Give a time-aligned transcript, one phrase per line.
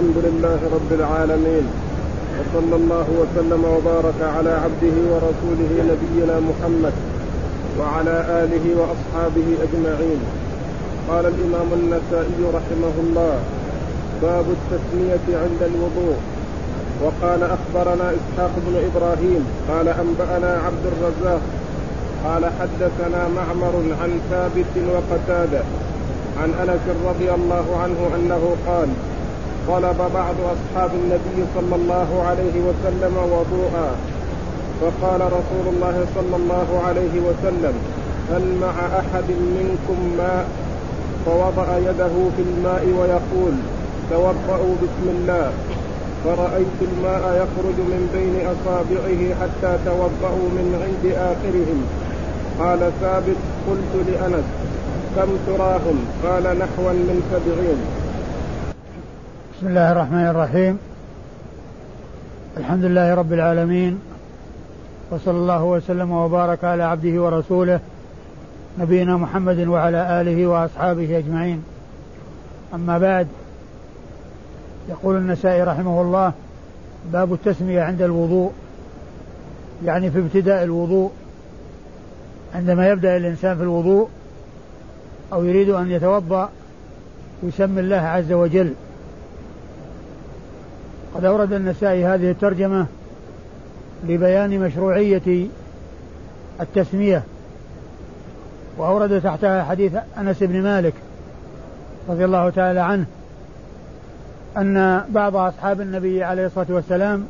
[0.00, 1.64] الحمد لله رب العالمين
[2.38, 6.94] وصلى الله وسلم وبارك على عبده ورسوله نبينا محمد
[7.78, 10.20] وعلى آله وأصحابه أجمعين.
[11.08, 13.34] قال الإمام النسائي رحمه الله
[14.22, 16.18] باب التسمية عند الوضوء.
[17.02, 21.42] وقال أخبرنا إسحاق بن إبراهيم قال أنبأنا عبد الرزاق
[22.24, 25.62] قال حدثنا معمر عن ثابت وقتادة
[26.40, 28.88] عن أنس رضي الله عنه أنه قال
[29.70, 33.90] طلب بعض أصحاب النبي صلى الله عليه وسلم وضوءا.
[34.80, 37.74] فقال رسول الله صلى الله عليه وسلم
[38.30, 40.46] هل مع أحد منكم ماء؟
[41.26, 43.54] فوضع يده في الماء ويقول
[44.10, 45.52] توضأوا بسم الله.
[46.24, 51.80] فرأيت الماء يخرج من بين أصابعه حتى توضأوا من عند آخرهم.
[52.60, 54.44] قال ثابت قلت لأنس
[55.16, 57.99] كم تراهم؟ قال نحوا من سبعين.
[59.60, 60.78] بسم الله الرحمن الرحيم.
[62.56, 64.00] الحمد لله رب العالمين.
[65.10, 67.80] وصلى الله وسلم وبارك على عبده ورسوله
[68.78, 71.64] نبينا محمد وعلى آله وأصحابه أجمعين.
[72.74, 73.26] أما بعد
[74.88, 76.32] يقول النسائي رحمه الله
[77.12, 78.52] باب التسمية عند الوضوء.
[79.84, 81.10] يعني في ابتداء الوضوء
[82.54, 84.08] عندما يبدأ الإنسان في الوضوء
[85.32, 86.48] أو يريد أن يتوضأ
[87.42, 88.74] يسمي الله عز وجل.
[91.14, 92.86] قد أورد النسائي هذه الترجمة
[94.08, 95.48] لبيان مشروعية
[96.60, 97.22] التسمية
[98.76, 100.94] وأورد تحتها حديث أنس بن مالك
[102.08, 103.06] رضي الله تعالى عنه
[104.56, 107.24] أن بعض أصحاب النبي عليه الصلاة والسلام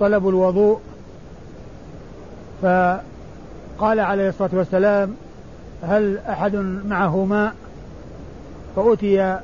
[0.00, 0.80] طلبوا الوضوء
[2.62, 5.14] فقال عليه الصلاة والسلام
[5.82, 6.56] هل أحد
[6.88, 7.54] معه ماء
[8.76, 9.38] فأتي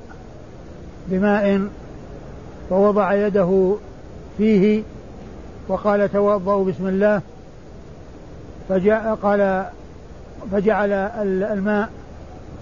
[1.08, 1.68] بماء
[2.70, 3.74] فوضع يده
[4.38, 4.82] فيه
[5.68, 7.20] وقال توضأوا بسم الله.
[8.68, 9.64] فجاء قال
[10.52, 11.88] فجعل الماء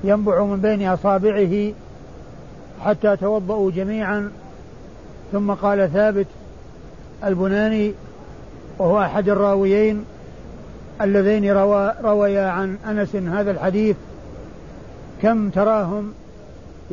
[0.04, 1.72] ينبع من بين أصابعه
[2.84, 4.31] حتى توضأوا جميعا.
[5.32, 6.26] ثم قال ثابت
[7.25, 7.93] البناني
[8.78, 10.04] وهو أحد الراويين
[11.00, 13.97] اللذين روى رويا عن أنس هذا الحديث.
[15.22, 16.12] كم تراهم؟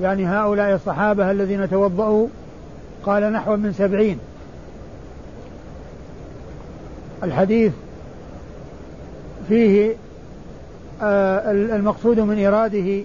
[0.02, 2.28] يعني هؤلاء الصحابة الذين توضأوا
[3.06, 4.20] قال نحو من سبعين.
[7.24, 7.72] الحديث
[9.50, 9.96] فيه
[11.02, 13.04] آه المقصود من إراده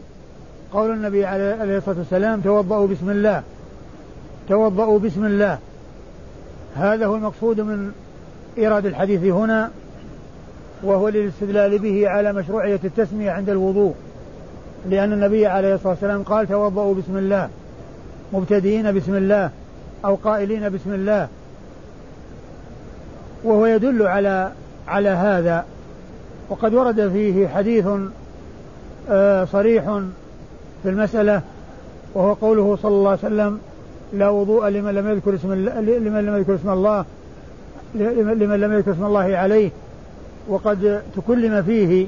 [0.73, 3.43] قول النبي عليه الصلاة والسلام توضأوا بسم الله.
[4.49, 5.59] توضأوا بسم الله.
[6.77, 7.93] هذا هو المقصود من
[8.59, 9.71] إيراد الحديث هنا
[10.83, 13.95] وهو للاستدلال به على مشروعية التسمية عند الوضوء.
[14.91, 17.49] لأن النبي عليه الصلاة والسلام قال توضأوا بسم الله.
[18.33, 19.51] مبتدئين بسم الله.
[20.05, 21.29] أو قائلين بسم الله.
[23.45, 24.53] وهو يدل على
[24.89, 25.65] على هذا.
[26.49, 27.87] وقد ورد فيه حديث
[29.11, 29.85] آه، صريح
[30.83, 31.43] في المسألة
[32.15, 33.59] وهو قوله صلى الله عليه وسلم
[34.13, 37.05] لا وضوء لمن لم يذكر اسم الله لمن لم يذكر اسم الله
[37.95, 39.71] لمن لم يذكر اسم الله عليه.
[40.49, 42.07] وقد تكلم فيه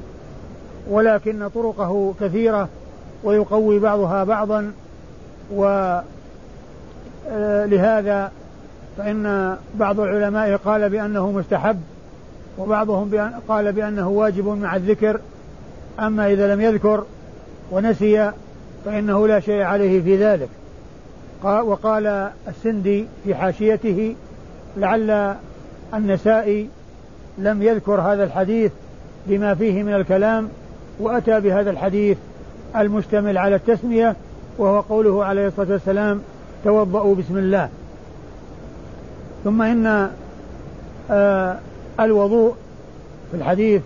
[0.89, 2.67] ولكن طرقه كثيرة
[3.23, 4.71] ويقوي بعضها بعضا
[5.55, 5.63] و
[7.65, 8.31] لهذا
[8.97, 11.81] فإن بعض العلماء قال بأنه مستحب
[12.57, 15.19] وبعضهم بأن قال بأنه واجب مع الذكر.
[15.99, 17.03] أما إذا لم يذكر
[17.71, 18.31] ونسي
[18.85, 20.49] فإنه لا شيء عليه في ذلك.
[21.43, 24.15] وقال السندي في حاشيته
[24.77, 25.35] لعل
[25.93, 26.69] النسائي
[27.37, 28.71] لم يذكر هذا الحديث
[29.27, 30.49] بما فيه من الكلام
[30.99, 32.17] وأتى بهذا الحديث
[32.75, 34.15] المشتمل على التسمية
[34.57, 36.21] وهو قوله عليه الصلاة والسلام
[36.63, 37.69] توضأوا بسم الله.
[39.43, 40.09] ثم إن
[41.11, 41.59] آه
[41.99, 42.53] الوضوء
[43.31, 43.81] في الحديث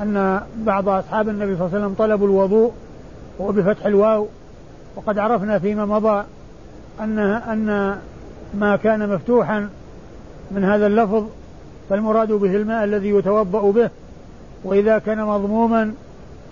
[0.00, 2.72] أن بعض أصحاب النبي صلى الله عليه وسلم طلبوا الوضوء
[3.38, 4.26] وبفتح الواو.
[4.96, 6.24] وقد عرفنا فيما مضى
[7.00, 7.98] أن أن
[8.54, 9.68] ما كان مفتوحا
[10.50, 11.24] من هذا اللفظ
[11.90, 13.90] فالمراد به الماء الذي يتوضأ به
[14.64, 15.94] وإذا كان مضموما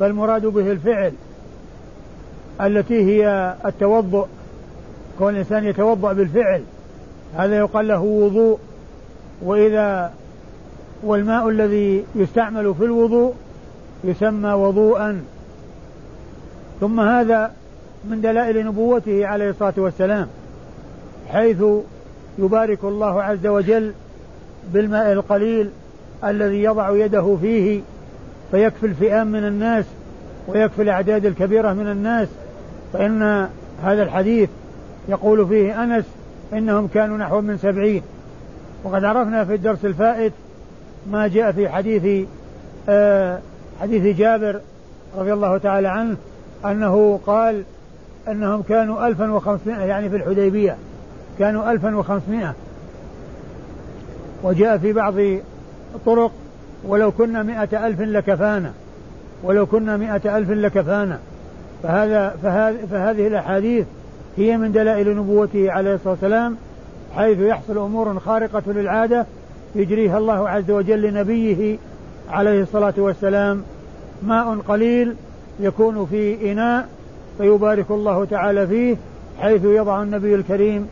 [0.00, 1.12] فالمراد به الفعل
[2.60, 4.26] التي هي التوضؤ.
[5.18, 6.62] كون الإنسان يتوضأ بالفعل
[7.36, 8.58] هذا يقال له وضوء.
[9.42, 10.12] وإذا
[11.02, 13.34] والماء الذي يستعمل في الوضوء
[14.04, 15.22] يسمى وضوءا.
[16.80, 17.52] ثم هذا
[18.10, 20.26] من دلائل نبوته عليه الصلاة والسلام
[21.28, 21.62] حيث
[22.38, 23.92] يبارك الله عز وجل
[24.72, 25.70] بالماء القليل
[26.24, 27.80] الذي يضع يده فيه
[28.50, 29.84] فيكفي الفئام من الناس
[30.48, 32.28] ويكفي الأعداد الكبيرة من الناس.
[32.92, 33.48] فإن
[33.82, 34.48] هذا الحديث
[35.08, 36.04] يقول فيه أنس
[36.52, 38.02] إنهم كانوا نحو من سبعين.
[38.84, 40.32] وقد عرفنا في الدرس الفائت
[41.10, 42.26] ما جاء في حديث
[42.88, 43.38] آه
[43.80, 44.60] حديث جابر
[45.16, 46.16] رضي الله تعالى عنه
[46.64, 47.62] أنه قال
[48.28, 50.76] أنهم كانوا ألفا وخمسمائة يعني في الحديبية
[51.38, 52.54] كانوا ألفا وخمسمائة.
[54.42, 55.14] وجاء في بعض
[55.94, 56.32] الطرق
[56.84, 58.72] ولو كنا مئة ألف لكفانا
[59.42, 61.18] ولو كنا مئة ألف لكفانا.
[61.82, 62.36] فهذا
[62.90, 63.86] فهذه الأحاديث
[64.38, 66.56] هي من دلائل نبوته عليه الصلاة والسلام
[67.16, 69.26] حيث يحصل أمور خارقة للعادة
[69.74, 71.78] يجريها الله عز وجل لنبيه
[72.30, 73.62] عليه الصلاة والسلام.
[74.22, 75.14] ماء قليل
[75.60, 76.88] يكون في إناء
[77.38, 78.96] فيبارك الله تعالى فيه
[79.40, 80.88] حيث يضع النبي الكريم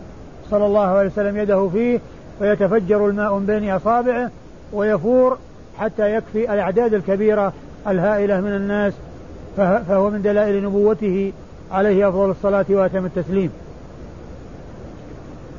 [0.51, 2.01] صلى الله عليه وسلم يده فيه
[2.39, 4.31] فيتفجر الماء من بين أصابعه
[4.73, 5.39] ويفور
[5.79, 7.53] حتى يكفي الأعداد الكبيرة
[7.89, 8.93] الهائلة من الناس.
[9.57, 11.33] فهو من دلائل نبوته
[11.73, 13.51] عليه أفضل الصلاة وأتم التسليم.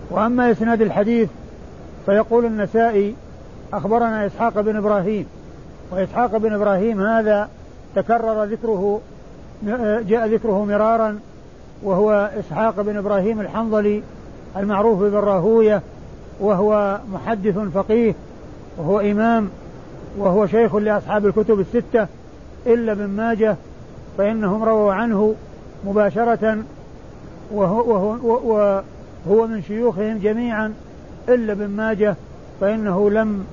[0.09, 1.29] وأما إسناد الحديث
[2.05, 3.15] فيقول النسائي
[3.73, 5.25] أخبرنا إسحاق بن إبراهيم.
[5.91, 7.49] وإسحاق بن إبراهيم هذا
[7.95, 9.01] تكرر ذكره
[10.07, 11.19] جاء ذكره مرارا
[11.83, 14.03] وهو إسحاق بن إبراهيم الحنظلي
[14.57, 15.81] المعروف بالراهوية
[16.39, 18.15] وهو محدث فقيه
[18.77, 19.49] وهو إمام
[20.17, 22.07] وهو شيخ لأصحاب الكتب الستة
[22.65, 23.55] إلا ابن ماجه
[24.17, 25.35] فإنهم رووا عنه
[25.85, 26.57] مباشرة
[27.51, 28.81] وهو, وهو,
[29.27, 30.73] وهو من شيوخهم جميعا
[31.29, 32.15] إلا ابن ماجه
[32.61, 33.45] فإنه لم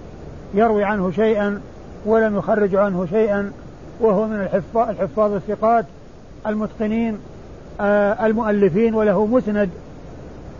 [0.54, 1.60] يروي عنه شيئا
[2.06, 3.52] ولم يخرج عنه شيئا
[4.00, 5.84] وهو من الحفاظ, الثقات
[6.46, 7.18] المتقنين
[7.80, 9.70] آه المؤلفين وله مسند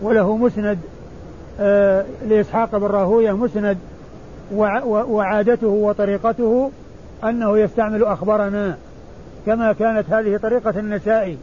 [0.03, 0.79] وله مسند
[1.61, 3.79] آه لإسحاق بن راهوية مسند
[4.53, 6.71] وعادته وطريقته
[7.25, 8.77] أنه يستعمل أخبرنا
[9.47, 11.39] كما كانت هذه طريقة النسائي.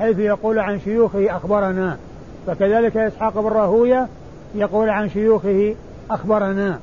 [0.00, 1.96] حيث يقول عن شيوخه أخبرنا.
[2.46, 4.08] فكذلك إسحاق بن راهوية
[4.54, 5.74] يقول عن شيوخه
[6.10, 6.78] أخبرنا.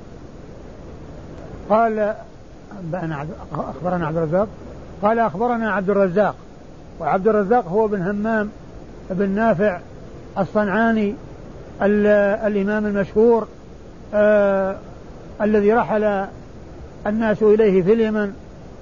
[1.70, 2.14] قال
[3.54, 4.48] أخبرنا عبد الرزاق.
[5.02, 6.36] قال أخبرنا عبد الرزاق.
[7.00, 8.50] وعبد الرزاق هو بن همام
[9.10, 9.80] بن نافع
[10.38, 11.16] الصنعاني
[11.82, 13.48] الإمام المشهور
[14.14, 14.76] آه
[15.42, 16.26] الذي رحل
[17.08, 18.34] الناس إليه في اليمن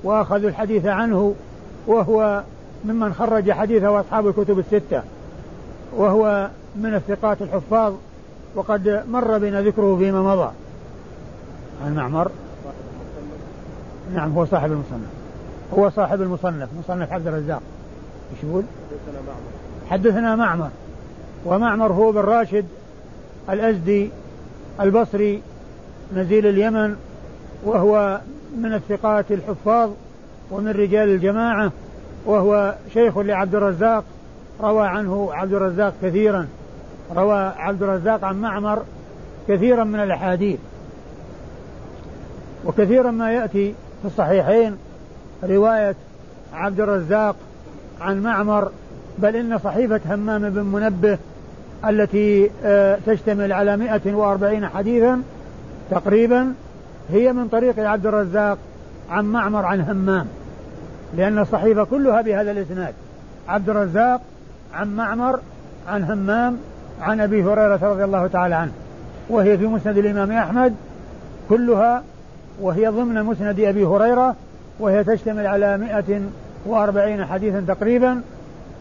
[0.04, 1.36] وأخذوا الحديث عنه
[1.88, 2.44] وهو
[2.86, 5.02] ممن خرج حديثه أصحاب الكتب الستة
[5.96, 7.94] وهو من الثقات الحفاظ
[8.56, 10.52] وقد مر بنا ذكره فيما مضى.
[11.86, 12.32] عن معمر.
[14.16, 15.10] نعم هو صاحب المصنف.
[15.78, 17.62] هو صاحب المصنف مصنف عبد الرزاق.
[18.32, 19.90] إيش يقول؟ حدثنا معمر.
[19.90, 20.70] حدثنا معمر.
[21.46, 22.66] ومعمر هو بن راشد
[23.50, 24.10] الأزدي
[24.82, 25.42] البصري
[26.16, 26.96] نزيل اليمن
[27.66, 28.22] وهو
[28.58, 29.90] من الثقات الحفاظ
[30.52, 31.72] ومن رجال الجماعة.
[32.26, 34.04] وهو شيخ لعبد الرزاق
[34.62, 36.48] روى عنه عبد الرزاق كثيرا
[37.16, 38.84] روى عبد الرزاق عن معمر
[39.48, 40.60] كثيرا من الأحاديث.
[42.66, 44.78] وكثيرا ما يأتي في الصحيحين
[45.44, 45.96] رواية
[46.54, 47.36] عبد الرزاق
[48.02, 48.72] عن معمر
[49.18, 51.18] بل إن صحيفة همام بن منبه
[51.90, 55.22] التي آه، تشتمل على 140 حديثا
[55.92, 56.54] تقريبا
[57.10, 58.58] هي من طريق عبد الرزاق
[59.10, 60.28] عن معمر عن همام.
[61.18, 62.94] لأن الصحيفة كلها بهذا الإسناد.
[63.48, 64.22] عبد الرزاق
[64.74, 65.40] عن معمر
[65.88, 66.58] عن همام
[67.02, 68.72] عن أبي هريرة رضي الله تعالى عنه.
[69.30, 70.76] وهي في مسند الإمام أحمد
[71.50, 72.04] كلها
[72.62, 74.36] وهي ضمن مسند أبي هريرة
[74.80, 78.22] وهي تشتمل على 140 حديثا تقريبا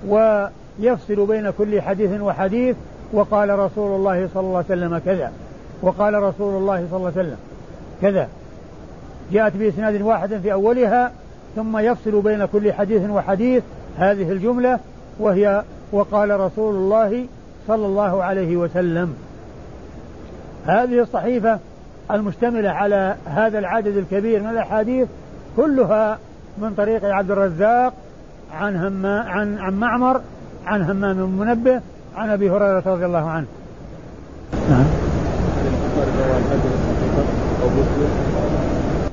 [0.09, 2.77] ويفصل بين كل حديث وحديث
[3.13, 5.33] وقال رسول الله صلى الله عليه وسلم كذا
[5.83, 7.37] وقال رسول الله صلى الله عليه وسلم
[8.03, 8.29] كذا.
[9.33, 11.13] جاءت بإسناد واحد في أولها
[11.57, 13.63] ثم يفصل بين كل حديث وحديث
[13.99, 14.79] هذه الجملة
[15.19, 17.27] وهي وقال رسول الله
[17.69, 19.15] صلى الله عليه وسلم
[20.67, 21.59] هذه الصحيفة
[22.11, 25.09] المشتملة على هذا العدد الكبير من الأحاديث
[25.57, 26.19] كلها
[26.59, 27.95] من طريق عبد الرزاق
[28.55, 30.21] عن هما عن عن معمر
[30.67, 31.81] عن همام بن
[32.17, 33.47] عن أبي هريرة رضي الله عنه.
[34.71, 34.85] نعم.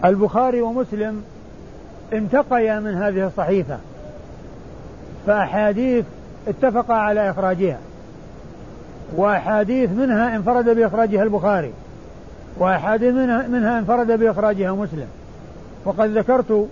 [0.06, 1.24] البخاري ومسلم
[2.14, 3.78] انتقيا من هذه الصحيفة
[5.28, 6.06] فأحاديث
[6.48, 7.78] اتفقا على إخراجها
[9.16, 11.74] وأحاديث منها انفرد بإخراجها البخاري
[12.58, 15.08] وأحاديث منها, منها انفرد بإخراجها مسلم.
[15.86, 16.68] وقد ذكرت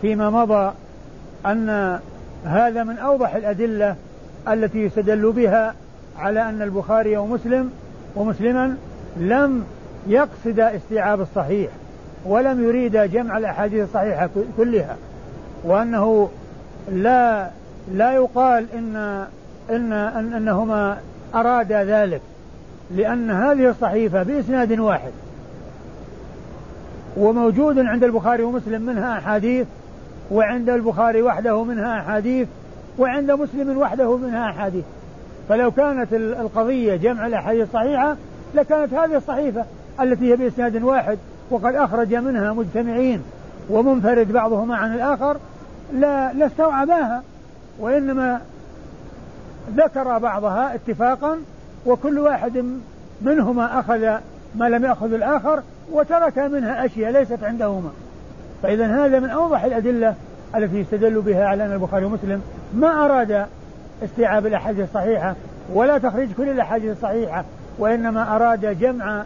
[0.00, 0.72] فيما مضى
[1.46, 1.98] أن
[2.44, 3.96] هذا من أوضح الأدلة
[4.48, 5.74] التي يستدل بها
[6.18, 7.70] على أن البخاري ومسلم
[8.16, 8.76] ومسلما
[9.16, 9.64] لم
[10.06, 11.70] يقصد استيعاب الصحيح.
[12.28, 14.96] ولم يريد جمع الأحاديث الصحيحة كلها
[15.64, 16.30] وأنه
[16.92, 17.50] لا
[17.92, 18.96] لا يقال إن
[19.70, 20.98] إن, أن أنهما
[21.34, 22.20] أراد ذلك
[22.90, 25.12] لأن هذه الصحيفة بإسناد واحد
[27.16, 29.66] وموجود عند البخاري ومسلم منها أحاديث
[30.30, 32.48] وعند البخاري وحده منها أحاديث
[32.98, 34.84] وعند مسلم وحده منها أحاديث.
[35.48, 38.16] فلو كانت القضية جمع الأحاديث الصحيحة
[38.54, 39.64] لكانت هذه الصحيفة
[40.00, 41.18] التي هي بإسناد واحد.
[41.50, 43.22] وقد أخرج منها مجتمعين
[43.70, 45.36] ومنفرد بعضهما عن الآخر
[45.92, 47.22] لا لاستوعباها
[47.78, 48.40] وإنما
[49.76, 51.38] ذكر بعضها اتفاقا
[51.86, 52.64] وكل واحد
[53.22, 54.18] منهما أخذ
[54.54, 55.62] ما لم يأخذ الآخر
[55.92, 57.90] وترك منها أشياء ليست عندهما.
[58.62, 60.14] فإذا هذا من أوضح الأدلة
[60.56, 62.42] التي يستدل بها على أن البخاري ومسلم
[62.74, 63.46] ما أراد
[64.04, 65.34] استيعاب الأحاديث الصحيحة
[65.74, 67.44] ولا تخريج كل الأحاديث الصحيحة
[67.78, 69.24] وإنما أراد جمع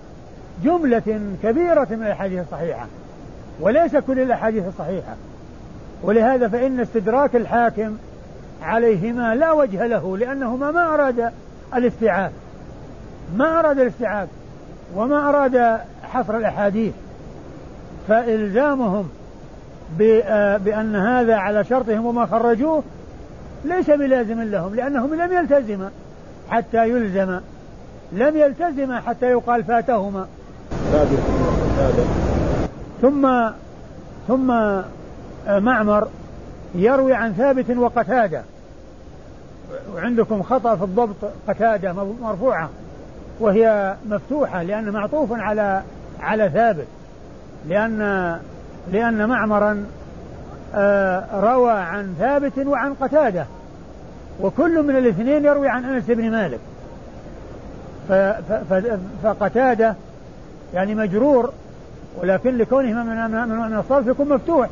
[0.65, 2.87] جملة كبيرة من الأحاديث الصحيحة
[3.61, 5.17] وليس كل الأحاديث الصحيحة
[6.03, 7.97] ولهذا فإن استدراك الحاكم
[8.63, 11.33] عليهما لا وجه له لأنهما ما أراد
[11.75, 12.33] الاستيعاب.
[13.37, 14.29] ما أراد الاستيعاب
[14.95, 16.93] وما أراد حصر الأحاديث.
[18.09, 19.09] فإلزامهم
[20.59, 22.83] بأن هذا على شرطهم وما خرجوه
[23.65, 25.89] ليس بلازم لهم لأنهم لم يلتزم
[26.51, 27.41] حتى يلزم
[28.13, 30.27] لم يلتزم حتى يقال فاتهما.
[33.03, 33.51] ثم
[34.29, 34.47] ثم
[35.49, 36.09] معمر
[36.75, 38.43] يروي عن ثابت وقتادة.
[39.95, 41.17] وعندكم خطأ في الضبط
[41.49, 42.71] قتادة مرفوعة
[43.41, 45.83] وهي مفتوحة لأن معطوف على
[46.21, 46.87] على ثابت
[47.69, 48.39] لأن
[48.93, 49.85] لأن معمرا
[50.75, 53.47] آه، روى عن ثابت وعن قتادة
[54.41, 56.61] وكل من الاثنين يروي عن أنس بن مالك.
[59.23, 59.95] فقتادة
[60.75, 61.53] يعني مجرور
[62.21, 64.69] ولكن لكونه من من من الصرف يكون مفتوح.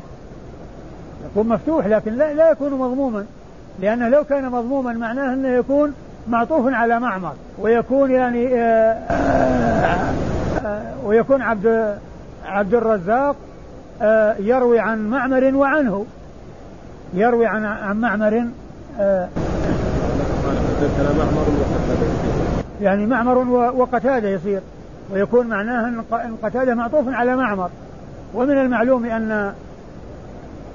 [1.31, 3.25] يكون مفتوح لكن لا, لا يكون مضموما.
[3.79, 5.93] لأنه لو كان مضموما معناه أنه يكون
[6.27, 8.97] معطوف على معمر ويكون يعني آه،
[10.65, 11.97] آه، ويكون عبد
[12.45, 13.35] عبد الرزاق
[14.39, 16.05] يروي عن معمر وعنه.
[17.13, 18.45] يروي عن عن معمر
[22.81, 23.37] يعني معمر
[23.75, 24.61] وقتادة يصير.
[25.13, 27.69] ويكون معناه أن قتادة معطوف على معمر
[28.33, 29.53] ومن المعلوم أن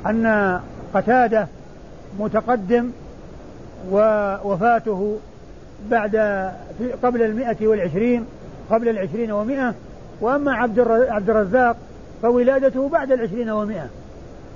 [0.06, 0.60] أن
[0.94, 1.46] قتادة
[2.18, 2.90] متقدم
[3.90, 5.18] ووفاته
[5.90, 6.10] بعد
[6.78, 8.26] في قبل المئة والعشرين
[8.70, 9.74] قبل العشرين ومئة.
[10.20, 11.76] وأما عبد عبد الرزاق
[12.22, 13.86] فولادته بعد العشرين ومئة.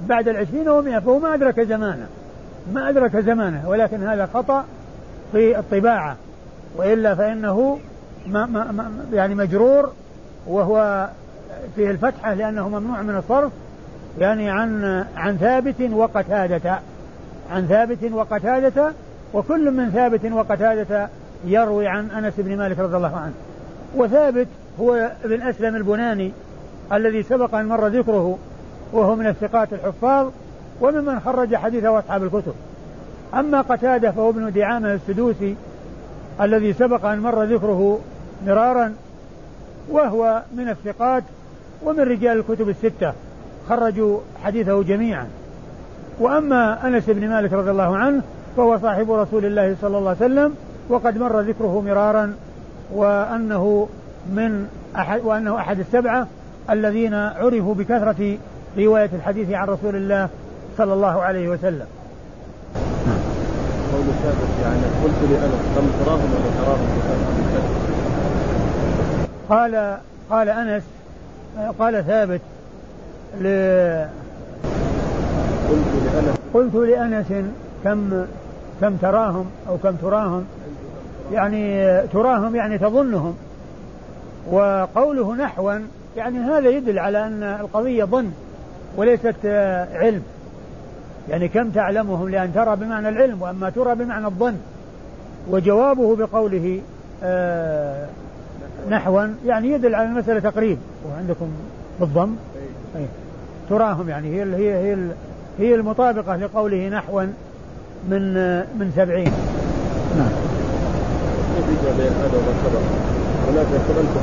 [0.09, 2.07] بعد العشرين ومئة فهو ما أدرك زمانه.
[2.75, 4.65] ما أدرك زمانه ولكن هذا خطأ
[5.33, 6.17] في الطباعة.
[6.77, 7.79] وإلا فإنه
[9.13, 9.93] يعني مجرور
[10.47, 11.09] وهو
[11.77, 13.53] فيه الفتحة لأنه ممنوع من الصرف
[14.19, 16.79] يعني عن عن ثابت وقتادة.
[17.53, 18.93] عن ثابت وقتادة
[19.35, 21.09] وكل من ثابت وقتادة
[21.45, 23.33] يروي عن أنس بن مالك رضي الله عنه.
[23.97, 24.49] وثابت
[24.81, 26.33] هو ابن أسلم البناني
[26.93, 28.39] الذي سبق أن مر ذكره
[28.93, 30.31] وهو من الثقات الحفاظ
[30.81, 32.55] وممن خرج حديثه أصحاب الكتب.
[33.35, 35.57] أما قتادة فهو ابن دعامة السدوسي
[36.41, 37.99] الذي سبق أن مر ذكره
[38.47, 38.95] مرارا
[39.91, 41.23] وهو من الثقات
[41.85, 43.13] ومن رجال الكتب الستة.
[43.69, 45.27] خرجوا حديثه جميعا.
[46.21, 48.23] وأما أنس بن مالك رضي الله عنه
[48.57, 50.55] فهو صاحب رسول الله صلى الله عليه وسلم
[50.89, 52.35] وقد مر ذكره مرارا
[52.95, 53.89] وأنه
[54.33, 56.27] من أحد وأنه أحد السبعة
[56.71, 58.37] الذين عرفوا بكثرة
[58.79, 60.29] رواية الحديث عن رسول الله
[60.79, 61.87] صلى الله عليه وسلم.
[64.61, 66.89] يعني قلت لأنس لم تراهم ولا تراهم؟
[69.49, 69.97] قال
[70.31, 70.83] قال أنس
[71.79, 72.41] قال ثابت
[73.41, 73.47] ل
[75.69, 77.27] قلت لأنس قلت لأنس
[77.85, 78.25] كم
[78.81, 80.47] كم تراهم أو كم تراهم؟
[81.33, 83.37] يعني تراهم يعني تظنهم.
[84.51, 85.75] وقوله نحوا
[86.17, 88.31] يعني هذا يدل على أن القضية ظن
[88.97, 89.47] وليست
[89.93, 90.23] علم.
[91.31, 94.57] يعني كم تعلمهم لأن ترى بمعنى العلم وأما ترى بمعنى الظن
[95.51, 96.81] وجوابه بقوله
[97.23, 98.07] آه
[98.91, 100.79] نحوا يعني يدل على المسألة تقريب.
[101.09, 101.49] وعندكم
[102.01, 102.35] بالضم؟
[102.97, 103.07] أي.
[103.69, 104.97] تراهم يعني هي هي هي
[105.59, 107.23] هي المطابقة لقوله نحوا
[108.11, 108.35] من
[108.79, 109.33] من سبعين.
[110.19, 110.31] نعم.
[111.99, 112.81] بين هذا وما
[113.49, 114.21] هناك اختلفتم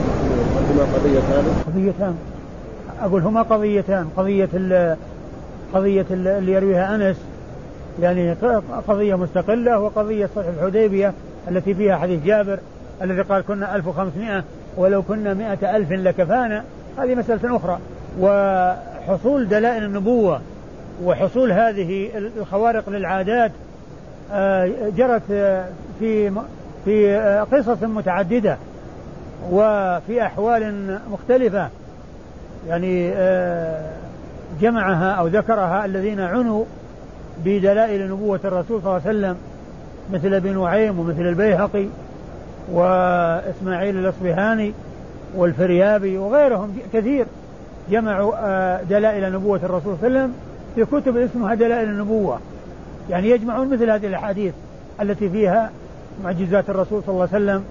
[0.72, 2.16] هما قضيتان قضيتان
[3.02, 4.50] أقول هما قضيتان قضية
[5.74, 7.18] قضية اللي يرويها أنس
[8.02, 8.34] يعني
[8.88, 11.14] قضية مستقلة وقضية صلح الحديبية
[11.48, 12.60] التي فيها حديث جابر
[13.02, 14.44] الذي قال كنا 1500
[14.78, 16.64] ولو كنا مئة ألف لكفانا.
[16.98, 17.80] هذه مسألة أخرى.
[18.20, 20.42] وحصول دلائل النبوة
[21.04, 23.52] وحصول هذه الخوارق للعادات
[24.32, 25.22] آه، جرت
[26.00, 26.32] في
[26.86, 28.58] في آه، قصص متعددة
[29.52, 31.70] وفي أحوال مختلفة.
[32.68, 33.92] يعني آه،
[34.62, 36.66] جمعها أو ذكرها الذين عنوا
[37.46, 39.38] بدلائل نبوة الرسول صلى الله عليه وسلم
[40.14, 41.88] مثل ابن نعيم ومثل البيهقي
[42.72, 44.74] وإسماعيل الأصبهاني
[45.36, 47.26] والفريابي وغيرهم كثير
[47.92, 50.34] جمعوا آه، دلائل نبوة الرسول صلى الله عليه وسلم
[50.76, 52.40] في كتب اسمها دلائل النبوة.
[53.10, 54.54] يعني يجمعون مثل هذه الأحاديث
[55.02, 55.72] التي فيها
[56.24, 57.64] معجزات الرسول صلى الله عليه وسلم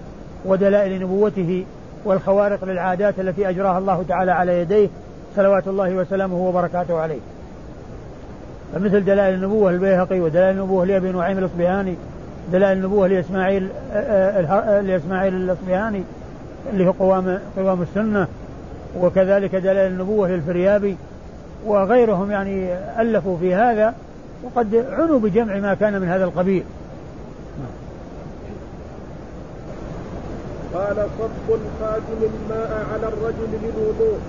[0.45, 1.65] ودلائل نبوته
[2.05, 4.89] والخوارق للعادات التي أجراها الله تعالى على يديه.
[5.37, 7.19] صلوات الله وسلامه وبركاته عليه.
[8.73, 11.95] فمثل دلائل النبوة البيهقي ودلائل النبوة لأبي نعيم الأصبهاني
[12.51, 13.69] دلائل النبوة لإسماعيل
[14.87, 16.03] لإسماعيل الأصبهاني
[16.73, 18.27] اللي هو قوام قوام السنة
[18.99, 20.97] وكذلك دلائل النبوة للفريابي
[21.65, 23.93] وغيرهم يعني ألفوا في هذا
[24.43, 26.63] وقد عنوا بجمع ما كان من هذا القبيل.
[30.73, 34.19] قال صب الخادم الماء على الرجل للوضوء.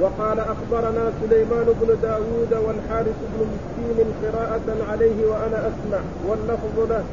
[0.00, 7.04] وقال أخبرنا سليمان بن داود والحارث بن مسكين قراءة عليه وأنا أسمع واللفظ له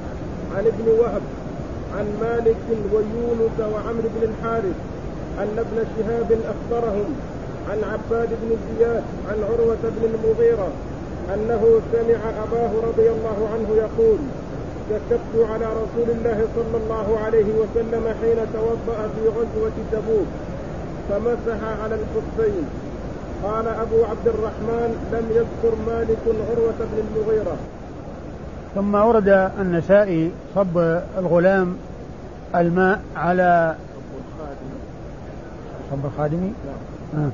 [0.58, 1.22] عن ابن وهب
[1.98, 4.78] عن مالك ويونس وعمرو بن الحارث
[5.40, 7.16] أن ابن شهاب أخبرهم
[7.70, 10.70] عن عباد بن زياد عن عروة بن المغيرة
[11.34, 14.18] أنه سمع أباه رضي الله عنه يقول
[14.90, 20.28] كتبت على رسول الله صلى الله عليه وسلم حين توضأ في غزوة تبوك.
[21.10, 22.66] فمسح على الخفين
[23.44, 27.58] قال أبو عبد الرحمن لم يذكر مالك عروة بن المغيرة.
[28.76, 30.78] ثم ورد النسائي صب
[31.18, 31.78] الغلام
[32.56, 33.76] الماء على
[35.92, 36.54] صب الخادم
[37.14, 37.24] نعم.
[37.26, 37.30] آه.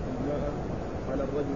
[1.12, 1.56] على الرجل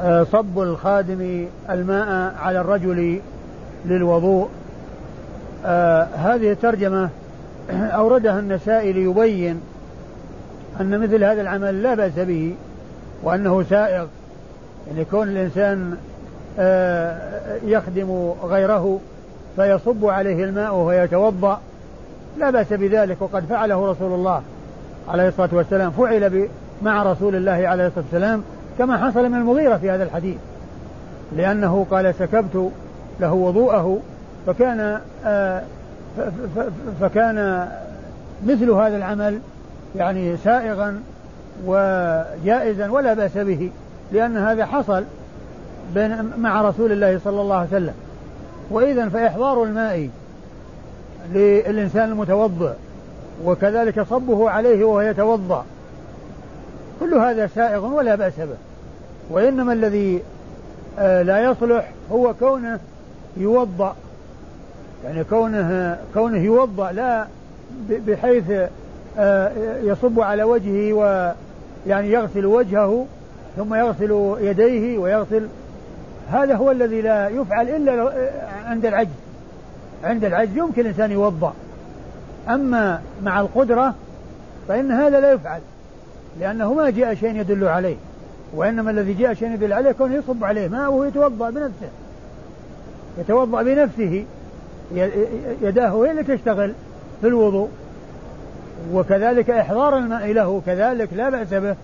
[0.00, 3.20] آه، صب الخادم الماء على الرجل
[3.84, 4.48] للوضوء.
[5.64, 7.08] آه هذه الترجمة
[7.70, 9.60] أوردها النسائي ليبين
[10.82, 12.54] أن مثل هذا العمل لا بأس به
[13.22, 14.06] وأنه سائغ
[14.88, 15.96] يعني كون الإنسان
[16.58, 19.00] آه يخدم غيره
[19.56, 21.60] فيصب عليه الماء وهو يتوضأ
[22.38, 24.42] لا بأس بذلك وقد فعله رسول الله
[25.08, 25.90] عليه الصلاة والسلام.
[25.90, 26.48] فعل
[26.82, 28.42] مع رسول الله عليه الصلاة والسلام
[28.78, 30.36] كما حصل من المغيرة في هذا الحديث.
[31.36, 32.70] لأنه قال سكبت
[33.20, 33.98] له وضوءه
[34.46, 35.62] فكان آه
[37.00, 37.68] فكان
[38.46, 39.38] مثل هذا العمل
[39.96, 41.02] يعني سائغا
[41.66, 43.70] وجائزا ولا بأس به
[44.12, 45.04] لأن هذا حصل
[45.94, 47.94] بين مع رسول الله صلى الله عليه وسلم.
[48.70, 50.08] وإذا فإحضار الماء
[51.32, 52.72] للإنسان المتوضئ
[53.44, 55.64] وكذلك صبه عليه وهو يتوضأ
[57.00, 58.56] كل هذا سائغ ولا بأس به.
[59.30, 60.22] وإنما الذي
[60.98, 62.78] آه، لا يصلح هو كونه
[63.36, 63.96] يوضأ.
[65.04, 67.26] يعني كونه كونه يوضأ لا
[67.88, 68.44] بحيث
[69.82, 73.06] يصب على وجهه ويعني يغسل وجهه
[73.56, 75.48] ثم يغسل يديه ويغسل.
[76.30, 78.30] هذا هو الذي لا يفعل إلا آه،
[78.66, 79.10] عند العجز.
[80.04, 81.54] عند العجز يمكن الإنسان يوضأ.
[82.48, 83.94] أما مع القدرة
[84.68, 85.60] فإن هذا لا يفعل
[86.40, 87.96] لأنه ما جاء شيء يدل عليه
[88.54, 91.88] وإنما الذي جاء شيء يدل عليه كونه يصب عليه ماء وهو يتوضأ بنفسه.
[93.18, 94.24] يتوضأ بنفسه
[95.62, 96.72] يداه هي اللي تشتغل؟
[97.20, 97.68] في الوضوء.
[98.92, 101.76] وكذلك إحضار الماء له كذلك لا بأس به.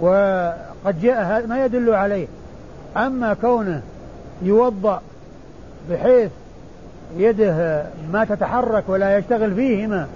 [0.00, 2.26] وقد جاء هذا ما يدل عليه.
[2.96, 3.82] أما كونه
[4.42, 5.00] يوضأ
[5.90, 6.30] بحيث
[7.16, 10.06] يده ما تتحرك ولا يشتغل فيهما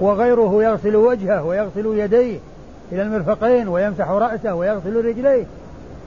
[0.00, 2.38] وغيره يغسل وجهه ويغسل يديه
[2.92, 5.44] إلى المرفقين ويمسح رأسه ويغسل رجليه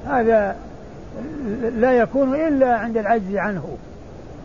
[0.08, 0.56] هذا
[1.78, 3.78] لا يكون إلا عند العجز عنه.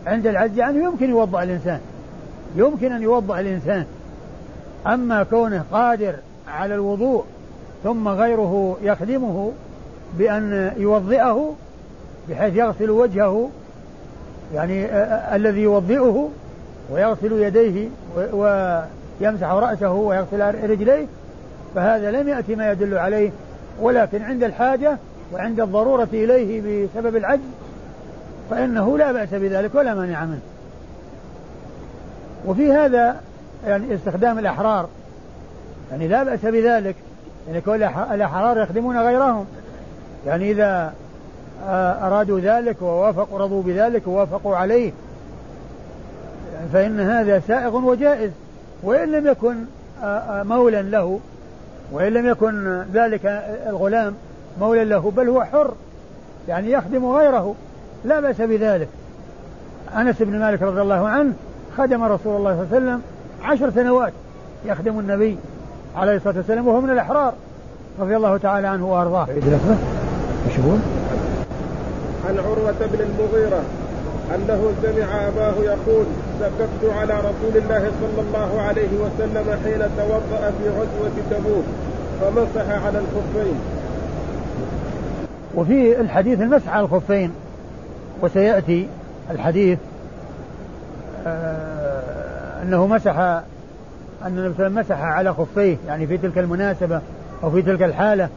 [0.07, 1.79] عند العجز عنه يمكن يوضأ الإنسان.
[2.55, 3.85] يمكن أن يوضأ الإنسان.
[4.87, 6.15] أما كونه قادر
[6.47, 7.23] على الوضوء
[7.83, 9.51] ثم غيره يخدمه
[10.17, 11.55] بأن يوضئه
[12.29, 13.49] بحيث يغسل وجهه
[14.53, 14.85] يعني
[15.35, 16.29] الذي يوضئه
[16.91, 21.05] ويغسل يديه ويمسح رأسه ويغسل رجليه
[21.75, 23.31] فهذا لم يأتي ما يدل عليه
[23.81, 24.97] ولكن عند الحاجة
[25.33, 27.41] وعند الضرورة إليه بسبب العجز
[28.49, 30.39] فإنه لا بأس بذلك ولا مانع منه.
[32.47, 33.21] وفي هذا
[33.65, 34.87] يعني استخدام الأحرار.
[35.91, 36.95] يعني لا بأس بذلك.
[37.47, 39.45] يعني كل الأحرار يخدمون غيرهم.
[40.25, 40.93] يعني إذا
[42.01, 44.91] أرادوا ذلك ووافقوا رضوا بذلك ووافقوا عليه
[46.73, 48.31] فإن هذا سائغ وجائز.
[48.83, 49.55] وإن لم يكن
[50.47, 51.19] مولا له
[51.91, 53.25] وإن لم يكن ذلك
[53.67, 54.13] الغلام
[54.59, 55.73] مولا له بل هو حر
[56.47, 57.55] يعني يخدم غيره.
[58.05, 58.87] لا بأس بذلك.
[59.95, 61.33] أنس بن مالك رضي الله عنه
[61.77, 63.01] خدم رسول الله صلى الله عليه وسلم
[63.45, 64.13] عشر سنوات
[64.65, 65.37] يخدم النبي
[65.95, 67.33] عليه الصلاة والسلام وهو من الأحرار
[67.99, 69.27] رضي الله تعالى عنه وأرضاه.
[70.47, 70.79] إيش يقول؟
[72.27, 73.61] عن عروة بن المغيرة
[74.35, 76.05] أنه سمع أباه يقول
[76.39, 81.65] سكبت على رسول الله صلى الله عليه وسلم حين توضأ في غزوة تبوك
[82.21, 83.55] فمسح على الخفين.
[85.55, 87.31] وفي الحديث المسح على الخفين
[88.21, 88.87] وسيأتي
[89.31, 89.79] الحديث
[91.27, 91.84] آه
[92.63, 93.43] أنه مسح أن
[94.23, 97.01] النبي صلى الله عليه وسلم مسح على خفيه يعني في تلك المناسبة
[97.43, 98.29] أو في تلك الحالة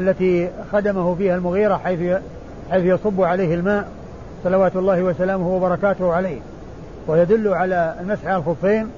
[0.00, 2.16] التي خدمه فيها المغيرة حيث
[2.70, 3.88] حيث يصب عليه الماء
[4.44, 6.40] صلوات الله وسلامه وبركاته عليه
[7.06, 8.88] ويدل على المسح على الخفين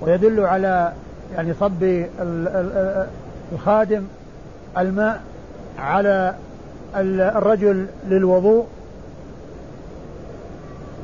[0.00, 0.92] ويدل على
[1.34, 2.04] يعني صب
[3.52, 4.04] الخادم
[4.78, 5.20] الماء
[5.78, 6.34] على
[6.94, 8.66] الرجل للوضوء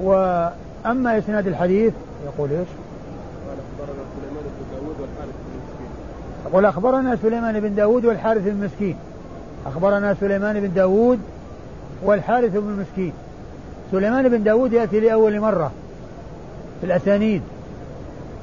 [0.02, 1.92] وأما إسناد الحديث
[2.24, 2.68] يقول إيش؟
[3.48, 5.90] قال أخبرنا سليمان بن داود والحارث بن مسكين
[6.46, 8.96] يقول أخبرنا سليمان بن داود والحارث بن مسكين.
[9.66, 11.20] أخبرنا سليمان بن داود
[12.02, 13.12] والحارث بن مسكين.
[13.92, 15.72] سليمان بن داود يأتي لأول مرة
[16.80, 17.42] في الأسانيد.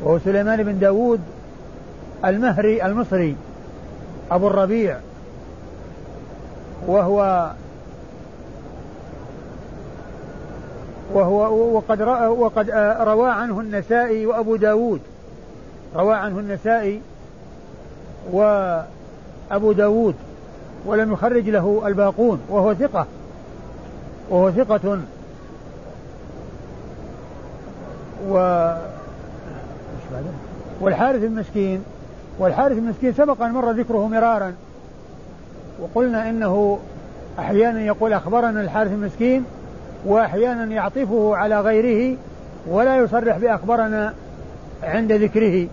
[0.04, 1.20] وهو سليمان بن داود
[2.26, 3.36] المهري المصري
[4.32, 4.98] أبو الربيع.
[6.88, 7.52] وهو
[11.14, 15.02] وهو وقد وقد روى عنه النسائي وأبو داود.
[15.96, 17.02] روى عنه النسائي
[18.32, 20.16] وأبو داود
[20.86, 23.06] ولم يخرج له الباقون وهو ثقة
[24.30, 24.98] وهو ثقة.
[28.30, 28.74] و
[30.82, 31.84] والحارث المسكين
[32.40, 34.54] والحارث المسكين سبق أن مر ذكره مرارا
[35.80, 36.80] وقلنا إنه
[37.40, 39.46] أحيانا يقول أخبرنا الحارث المسكين
[40.06, 42.18] وأحيانا يعطفه على غيره
[42.68, 44.14] ولا يصرح بأخبرنا
[44.84, 45.68] عند ذكره.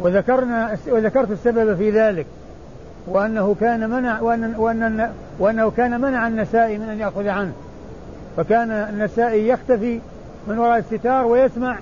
[0.00, 2.26] وذكرنا وذكرت السبب في ذلك
[3.06, 7.52] وأنه كان منع وأن وأن وأنه كان منع النسائي من أن يأخذ عنه.
[8.36, 10.00] فكان النسائي يختفي
[10.48, 11.78] من وراء الستار ويسمع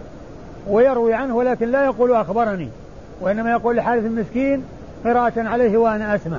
[0.69, 2.69] ويروي عنه ولكن لا يقول أخبرني
[3.21, 4.65] وإنما يقول لحارث المسكين
[5.05, 6.39] قراءة عليه وأنا أسمع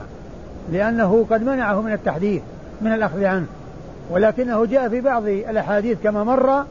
[0.71, 2.41] لأنه قد منعه من التحديث
[2.81, 3.45] من الأخذ عنه.
[4.12, 6.65] ولكنه جاء في بعض الأحاديث كما مر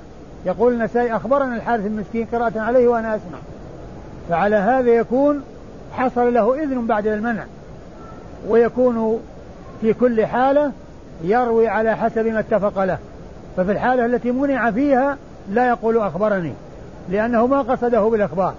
[0.47, 3.39] يقول النسائي أخبرنا الحارث المسكين قراءة عليه وأنا أسمع.
[4.29, 5.43] فعلى هذا يكون
[5.93, 7.45] حصل له إذن بعد المنع
[8.49, 9.21] ويكون
[9.81, 10.73] في كل حالة
[11.25, 12.99] يروي على حسب ما اتفق له.
[13.57, 15.17] ففي الحالة التي منع فيها
[15.51, 16.53] لا يقول أخبرني
[17.09, 18.55] لأنه ما قصده بالإخبار.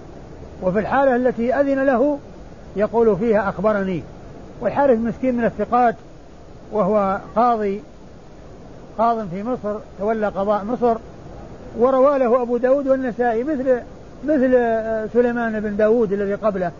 [0.61, 2.19] وفي الحالة التي أذن له
[2.75, 4.03] يقول فيها أخبرني.
[4.61, 5.95] والحارث مسكين من الثقات
[6.71, 7.81] وهو قاضي
[8.97, 10.97] قاض في مصر تولى قضاء مصر
[11.77, 13.79] وروى له أبو داود والنسائي مثل
[14.27, 14.51] مثل
[15.13, 16.71] سليمان بن داود الذي قبله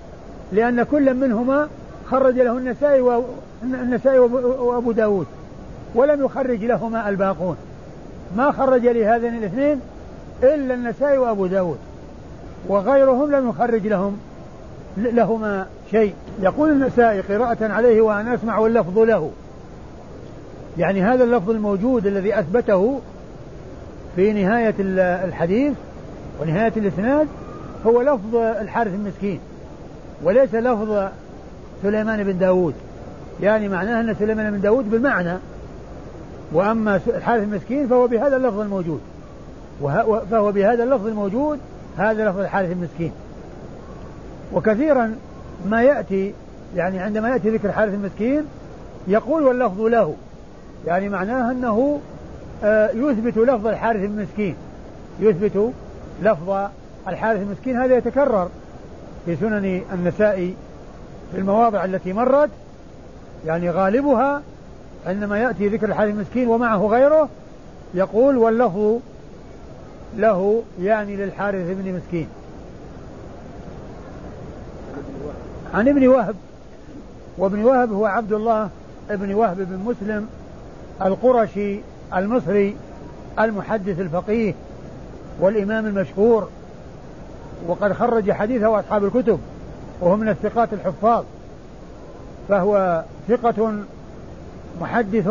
[0.51, 1.67] لأن كل منهما
[2.09, 5.27] خرج له النسائي والنسائي وأبو داود
[5.95, 7.55] ولم يخرج لهما الباقون.
[8.37, 9.79] ما خرج لهذين الاثنين
[10.43, 11.77] إلا النسائي وأبو داود
[12.67, 14.17] وغيرهم لم يخرج لهم
[14.97, 16.13] لهما شيء.
[16.41, 19.31] يقول النسائي قراءة عليه وأنا أسمع واللفظ له.
[20.77, 22.99] يعني هذا اللفظ الموجود الذي أثبته
[24.15, 25.73] في نهاية الحديث
[26.41, 27.27] ونهاية الإسناد
[27.85, 29.39] هو لفظ الحارث المسكين
[30.23, 31.09] وليس لفظ
[31.83, 32.73] سليمان بن داود.
[33.41, 35.37] يعني معناه أن سليمان بن داود بالمعنى
[36.51, 39.01] وأما الحارث المسكين فهو بهذا اللفظ الموجود.
[40.31, 41.59] فهو بهذا اللفظ الموجود
[41.97, 43.11] هذا لفظ الحارث المسكين.
[44.53, 45.15] وكثيرا
[45.65, 46.33] ما يأتي
[46.75, 48.45] يعني عندما يأتي ذكر الحارث المسكين
[49.07, 50.15] يقول واللفظ له.
[50.87, 51.99] يعني معناه أنه
[52.63, 54.55] آه، يثبت لفظ الحارث المسكين.
[55.19, 55.73] يثبت
[56.21, 56.69] لفظ
[57.07, 58.49] الحارث المسكين هذا يتكرر
[59.25, 60.55] في سنن النسائي
[61.31, 62.49] في المواضع التي مرت
[63.45, 64.41] يعني غالبها
[65.05, 67.29] عندما يأتي ذكر الحارث المسكين ومعه غيره
[67.93, 68.99] يقول واللفظ
[70.17, 72.27] له يعني للحارث بن مسكين.
[75.73, 76.35] عن ابن وهب
[77.37, 78.69] وابن وهب هو عبد الله
[79.09, 80.27] ابن وهب بن مسلم
[81.01, 81.79] القرشي
[82.15, 82.75] المصري
[83.39, 84.53] المحدث الفقيه
[85.39, 86.49] والإمام المشهور
[87.67, 89.39] وقد خرج حديثه أصحاب الكتب
[90.01, 91.23] وهو من الثقات الحفاظ
[92.49, 93.73] فهو ثقة
[94.81, 95.29] محدث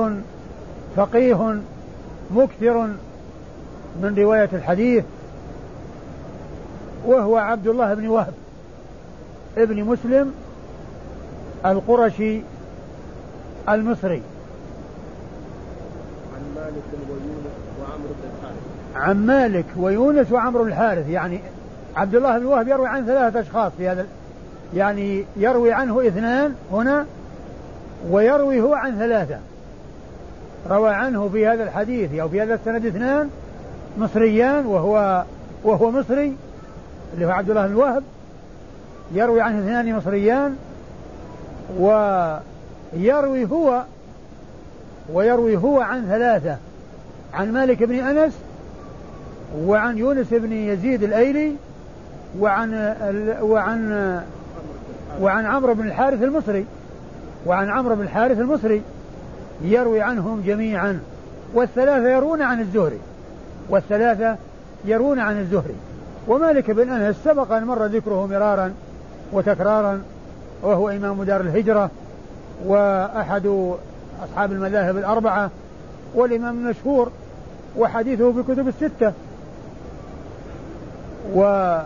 [0.97, 1.61] فقيه
[2.31, 2.87] مكثر
[4.03, 5.05] من رواية الحديث
[7.07, 8.35] وهو عبد الله بن وهب
[9.59, 10.35] ابن مسلم
[11.67, 12.41] القرشي
[13.69, 14.23] المصري.
[16.35, 18.72] عن مالك ويونس وعمرو بن الحارث.
[18.97, 21.09] عن مالك ويونس وعمرو الحارث.
[21.09, 21.41] يعني
[21.97, 24.07] عبد الله بن وهب يروي عن ثلاثة أشخاص في هذا
[24.75, 27.07] يعني يروي عنه اثنان هنا
[28.11, 29.39] ويروي هو عن ثلاثة.
[30.71, 33.31] روى عنه في هذا الحديث أو في هذا السند اثنان
[33.99, 35.25] مصريان وهو
[35.65, 36.37] وهو مصري
[37.15, 38.03] اللي هو عبد الله بن وهب.
[39.15, 40.57] يروي عنه اثنان مصريان
[41.79, 43.83] ويروي هو
[45.13, 46.57] ويروي هو عن ثلاثة.
[47.35, 48.33] عن مالك بن أنس
[49.59, 51.53] وعن يونس بن يزيد الأيلي
[52.41, 52.95] وعن
[53.41, 54.21] وعن
[55.21, 56.67] وعن عمرو بن الحارث المصري.
[57.47, 58.83] وعن عمرو بن الحارث المصري
[59.63, 61.01] يروي عنهم جميعا.
[61.55, 62.99] والثلاثة يرون عن الزهري.
[63.69, 64.37] والثلاثة
[64.85, 65.75] يرون عن الزهري.
[66.29, 68.73] ومالك بن أنس سبق أن مر ذكره مرارا
[69.33, 70.03] وتكرارا
[70.63, 71.91] وهو إمام دار الهجرة
[72.67, 73.75] وأحد
[74.25, 75.51] أصحاب المذاهب الأربعة
[76.15, 77.11] والإمام المشهور
[77.77, 79.13] وحديثه في الكتب الستة.
[81.35, 81.79] و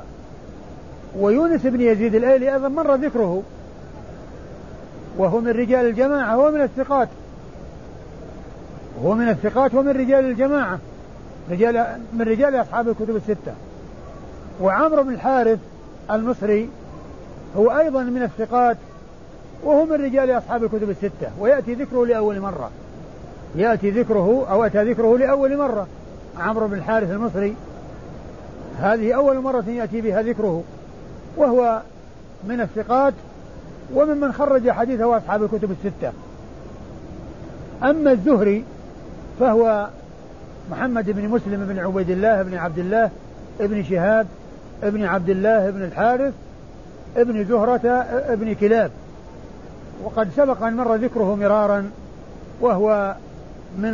[1.19, 3.43] ويونس بن يزيد الأيلي أيضا مر ذكره.
[5.19, 7.09] وهو من رجال الجماعة هو من الثقات.
[9.05, 10.79] هو من الثقات ومن رجال الجماعة.
[11.51, 13.55] رجال من رجال أصحاب الكتب الستة.
[14.61, 15.59] وعمرو بن الحارث
[16.11, 16.69] المصري
[17.57, 18.77] هو أيضا من الثقات
[19.65, 21.31] وهو من رجال أصحاب الكتب الستة.
[21.41, 22.71] ويأتي ذكره لأول مرة.
[23.57, 25.87] يأتي ذكره أو أتى ذكره لأول مرة.
[26.39, 27.57] عمرو بن الحارث المصري
[28.81, 30.63] هذه أول مرة يأتي بها ذكره
[31.37, 31.83] وهو
[32.49, 33.15] من الثقات
[33.95, 36.13] وممن خرج حديثه أصحاب الكتب الستة.
[37.83, 38.65] أما الزهري
[39.41, 39.89] فهو
[40.71, 43.11] محمد بن مسلم بن عبيد الله بن عبد الله
[43.61, 44.27] ابن شهاب
[44.83, 46.35] ابن عبد الله بن الحارث
[47.17, 47.89] ابن زهرة
[48.29, 48.91] ابن كلاب.
[50.05, 51.91] وقد سبق أن مر ذكره مرارا
[52.61, 53.15] وهو
[53.79, 53.93] من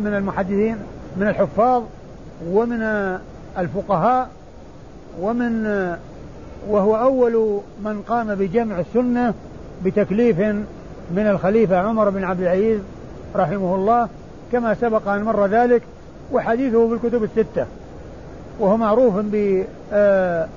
[0.00, 0.76] من المحدثين
[1.16, 1.82] من الحفاظ
[2.46, 2.82] ومن
[3.58, 4.28] الفقهاء
[5.20, 5.66] ومن
[6.68, 9.34] وهو أول من قام بجمع السنة
[9.84, 10.40] بتكليف
[11.10, 12.80] من الخليفة عمر بن عبد العزيز
[13.36, 14.08] رحمه الله
[14.52, 15.82] كما سبق أن مر ذلك
[16.32, 17.66] وحديثه في الكتب الستة.
[18.60, 19.14] وهو معروف
[19.92, 20.48] آه،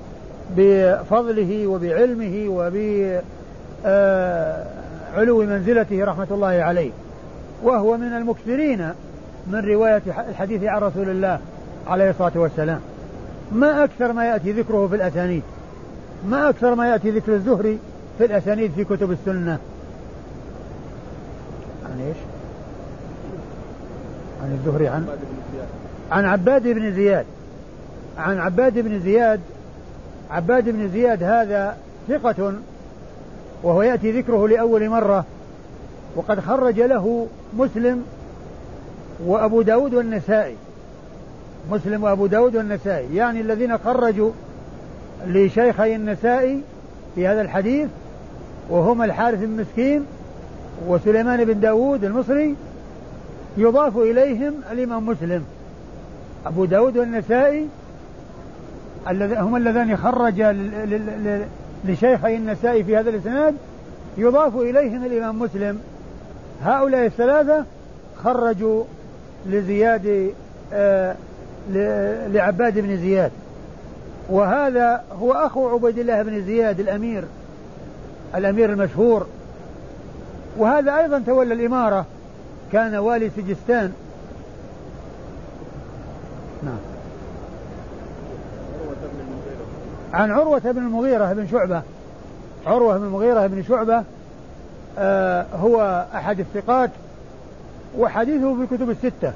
[0.56, 3.22] بفضله وبعلمه وبعلو
[5.42, 6.90] آه، منزلته رحمة الله عليه.
[7.62, 8.90] وهو من المكثرين
[9.46, 11.40] من رواية الحديث عن رسول الله.
[11.86, 12.80] عليه الصلاة والسلام.
[13.52, 15.42] ما أكثر ما يأتي ذكره في الأسانيد.
[16.28, 17.78] ما أكثر ما يأتي ذكر الزهري
[18.18, 19.58] في الأسانيد في كتب السنة.
[21.84, 22.16] عن إيش؟
[24.42, 25.06] عن الزهري عن
[26.12, 27.26] عن عباد بن زياد.
[28.18, 29.40] عن عباد بن زياد.
[30.30, 31.76] عباد بن زياد هذا
[32.08, 32.52] ثقة
[33.62, 35.24] وهو يأتي ذكره لأول مرة.
[36.16, 37.26] وقد خرج له
[37.58, 38.04] مسلم
[39.26, 40.56] وأبو داود والنسائي.
[41.70, 43.16] مسلم وأبو داود والنسائي.
[43.16, 44.30] يعني الذين خرجوا
[45.26, 46.60] لشيخي النسائي
[47.14, 47.88] في هذا الحديث
[48.70, 50.06] وهما الحارث بن مسكين
[50.88, 52.56] وسليمان بن داود المصري
[53.56, 55.44] يضاف إليهم الإمام مسلم.
[56.46, 57.66] أبو داود والنسائي
[59.10, 60.42] هم اللذان خرج
[61.84, 63.54] لشيخي النسائي في هذا الإسناد
[64.18, 65.80] يضاف إليهم الإمام مسلم.
[66.62, 67.64] هؤلاء الثلاثة
[68.24, 68.84] خرجوا
[69.46, 70.32] لزياد
[70.72, 71.14] آه
[72.32, 73.30] لعباد بن زياد.
[74.28, 77.24] وهذا هو أخو عبيد الله بن زياد الأمير
[78.34, 79.26] الأمير المشهور.
[80.58, 82.06] وهذا أيضا تولى الإمارة
[82.72, 83.92] كان والي سجستان.
[86.62, 86.78] نعم.
[90.12, 91.82] عن عروة بن المغيرة بن شعبة.
[92.66, 94.02] عروة بن المغيرة بن شعبة
[94.98, 96.90] آه هو أحد الثقات
[97.98, 99.32] وحديثه في الكتب الستة.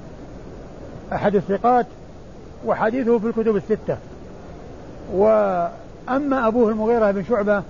[1.12, 1.87] أحد الثقات
[2.66, 3.97] وحديثه في الكتب الستة.
[5.12, 7.62] وأما أبوه المغيرة بن شعبة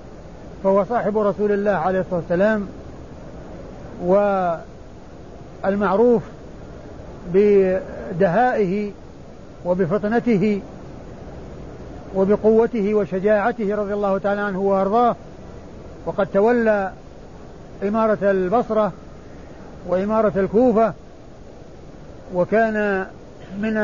[0.64, 2.68] فهو صاحب رسول الله عليه الصلاة والسلام
[5.64, 6.22] والمعروف
[7.34, 8.92] بدهائه
[9.64, 10.60] وبفطنته
[12.14, 15.16] وبقوته وشجاعته رضي الله تعالى عنه وأرضاه.
[16.06, 16.92] وقد تولى
[17.82, 18.92] إمارة البصرة
[19.88, 20.92] وإمارة الكوفة
[22.34, 23.06] وكان
[23.58, 23.76] من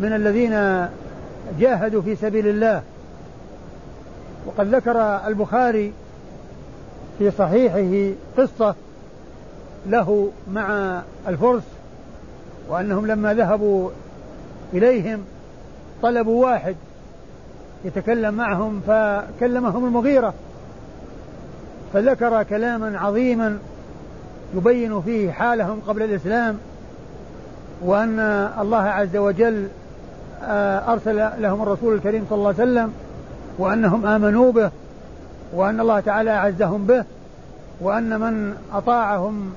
[0.00, 0.86] من الذين
[1.60, 2.82] جاهدوا في سبيل الله.
[4.46, 5.92] وقد ذكر البخاري
[7.18, 8.74] في صحيحه قصة
[9.86, 11.62] له مع الفرس
[12.68, 13.90] وأنهم لما ذهبوا
[14.72, 15.24] إليهم
[16.02, 16.76] طلبوا واحد
[17.84, 20.34] يتكلم معهم فكلمهم المغيرة
[21.92, 23.58] فذكر كلاما عظيما
[24.56, 26.58] يبين فيه حالهم قبل الإسلام
[27.84, 28.20] وأن
[28.60, 29.68] الله عز وجل
[30.44, 32.92] آه، أرسل لهم الرسول الكريم صلى الله عليه وسلم
[33.58, 34.70] وأنهم آمنوا به
[35.54, 37.04] وأن الله تعالى أعزهم به
[37.80, 39.52] وأن من أطاعهم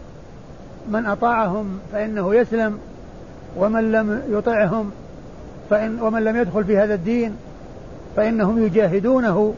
[0.91, 2.79] من أطاعهم فإنه يسلم
[3.57, 4.91] ومن لم يطعهم
[5.69, 7.35] فإن ومن لم يدخل في هذا الدين
[8.15, 9.53] فإنهم يجاهدونه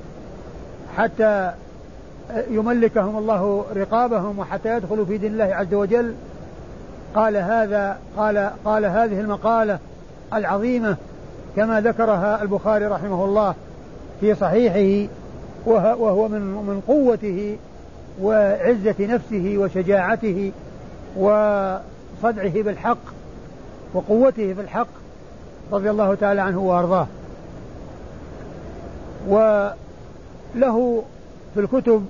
[0.97, 1.51] حتى
[2.49, 6.13] يملكهم الله رقابهم وحتى يدخلوا في دين الله عز وجل.
[7.15, 9.79] قال هذا قال قال هذه المقالة
[10.33, 10.97] العظيمة
[11.55, 13.55] كما ذكرها البخاري رحمه الله
[14.19, 15.09] في صحيحه
[15.65, 17.57] وهو من من قوته
[18.21, 20.51] وعزة نفسه وشجاعته
[21.17, 22.97] وصدعه بالحق
[23.93, 24.87] وقوته في الحق
[25.71, 27.07] رضي الله تعالى عنه وأرضاه.
[29.27, 31.03] وله
[31.53, 32.05] في الكتب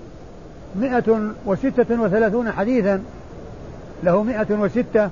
[0.75, 3.03] مئة وستة وثلاثون حديثا
[4.03, 5.09] له مئة وستة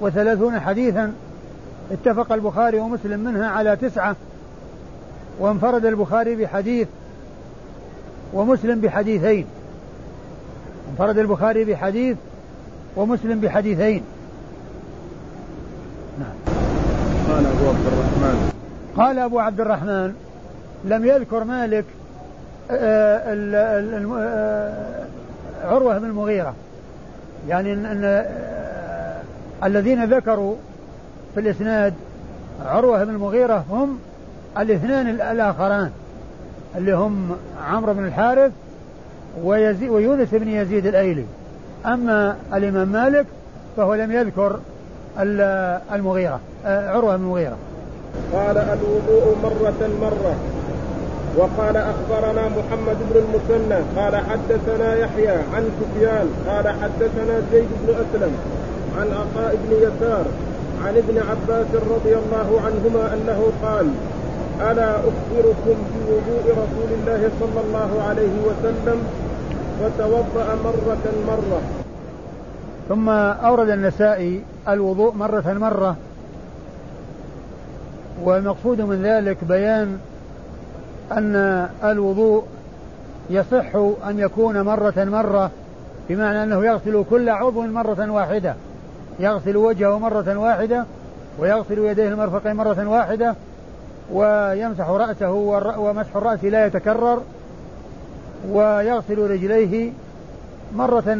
[0.00, 1.12] وثلاثون حديثا.
[1.92, 4.16] اتفق البخاري ومسلم منها على تسعة
[5.38, 6.88] وانفرد البخاري بحديث
[8.32, 9.46] ومسلم بحديثين.
[10.90, 12.16] انفرد البخاري بحديث
[12.96, 14.02] ومسلم بحديثين.
[16.18, 16.54] نعم.
[17.28, 18.52] قال أبو عبد الرحمن.
[18.96, 20.14] قال أبو عبد الرحمن
[20.84, 21.84] لم يذكر مالك
[22.70, 23.34] آه،
[24.16, 24.72] آه،
[25.64, 26.54] عروة بن المغيرة.
[27.48, 29.20] يعني أن, أن آه،
[29.64, 30.54] الذين ذكروا
[31.34, 31.94] في الإسناد
[32.66, 33.98] عروة بن المغيرة هم
[34.58, 35.90] الاثنان الآخران
[36.76, 37.36] اللي هم
[37.70, 38.52] عمرو بن الحارث
[39.88, 41.24] ويونس بن يزيد الأيلي.
[41.86, 43.26] أما الإمام مالك
[43.76, 44.60] فهو لم يذكر
[45.92, 47.56] المغيرة عروة بن المغيرة.
[48.32, 50.34] قال الوضوء مرة مرة.
[51.36, 58.32] وقال أخبرنا محمد بن المثنى قال حدثنا يحيى عن سفيان قال حدثنا زيد بن أسلم
[58.98, 60.24] عن عطاء بن يسار
[60.84, 63.86] عن ابن عباس رضي الله عنهما أنه قال
[64.70, 69.02] ألا أخبركم بوضوء رسول الله صلى الله عليه وسلم؟
[69.80, 71.60] فتوضأ مرة مرة.
[72.88, 75.96] ثم أورد النسائي الوضوء مرة مرة
[78.24, 79.98] والمقصود من ذلك بيان
[81.12, 82.44] أن الوضوء
[83.30, 83.74] يصح
[84.08, 85.50] أن يكون مرة مرة
[86.08, 88.54] بمعنى أنه يغسل كل عضو مرة واحدة
[89.18, 90.84] يغسل وجهه مرة واحدة
[91.38, 93.34] ويغسل يديه المرفقين مرة واحدة
[94.12, 95.30] ويمسح رأسه
[95.78, 97.22] ومسح الرأس لا يتكرر
[98.50, 99.92] ويغسل رجليه
[100.76, 101.18] مرة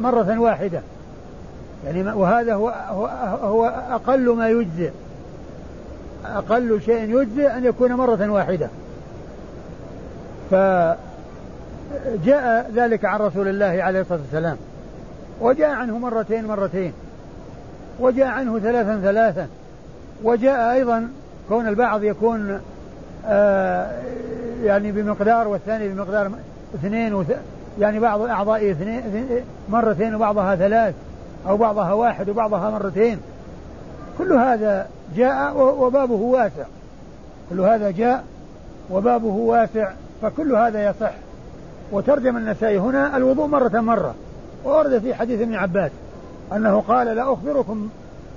[0.00, 0.80] مرة واحدة.
[1.86, 3.06] يعني وهذا هو, هو,
[3.42, 4.90] هو أقل ما يجزئ
[6.26, 8.68] أقل شيء يجزئ أن يكون مرة واحدة.
[10.50, 10.96] فجاء
[12.74, 14.56] ذلك عن رسول الله عليه الصلاة والسلام.
[15.40, 16.92] وجاء عنه مرتين مرتين.
[18.00, 19.48] وجاء عنه ثلاثا ثلاثا.
[20.22, 21.08] وجاء أيضا
[21.48, 22.60] كون البعض يكون
[23.26, 23.90] آه
[24.64, 26.30] يعني بمقدار والثاني بمقدار
[26.74, 27.36] اثنين وث...
[27.80, 29.02] يعني بعض الأعضاء اثنين
[29.68, 30.94] مرتين وبعضها ثلاث
[31.48, 33.18] أو بعضها واحد وبعضها مرتين.
[34.18, 34.86] كل هذا
[35.16, 36.64] جاء وبابه واسع.
[37.50, 38.24] كل هذا جاء
[38.90, 39.90] وبابه واسع.
[40.22, 41.12] فكل هذا يصح.
[41.92, 44.14] وترجم النسائي هنا الوضوء مرة مرة.
[44.64, 45.90] وورد في حديث ابن عباس
[46.52, 47.88] أنه قال لا أخبركم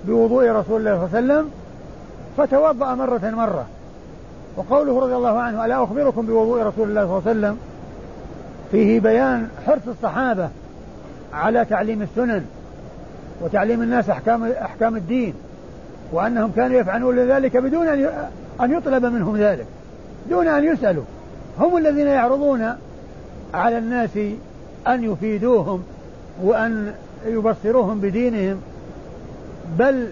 [0.06, 1.52] بوضوء رسول الله صلى الله عليه وسلم.
[2.38, 3.66] فتوضأ مرة مرة.
[4.58, 7.58] وقوله رضي الله عنه ألا أخبركم بوضوء رسول الله صلى الله عليه وسلم؟
[8.72, 10.50] فيه بيان حرص الصحابة
[11.34, 12.46] على تعليم السنن
[13.42, 15.34] وتعليم الناس أحكام أحكام الدين
[16.12, 17.88] وأنهم كانوا يفعلون ذلك بدون
[18.62, 19.66] أن يطلب منهم ذلك
[20.30, 21.04] دون أن يسألوا.
[21.60, 22.76] هم الذين يعرضون
[23.54, 24.18] على الناس
[24.88, 25.84] أن يفيدوهم
[26.44, 26.94] وأن
[27.26, 28.62] يبصروهم بدينهم.
[29.80, 30.08] بل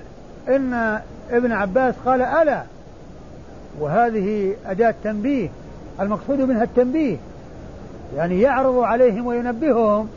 [0.48, 1.00] إن
[1.32, 2.64] ابن عباس قال ألا
[3.80, 5.50] وهذه أداة تنبيه
[6.00, 7.18] المقصود منها التنبيه
[8.16, 10.08] يعني يعرض عليهم وينبههم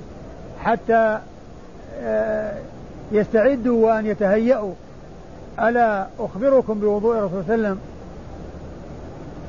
[0.61, 1.19] حتى
[2.03, 2.53] آه،
[3.13, 4.73] يستعدوا وأن يتهيأوا.
[5.61, 7.79] ألا أخبركم بوضوء الرسول صلى الله عليه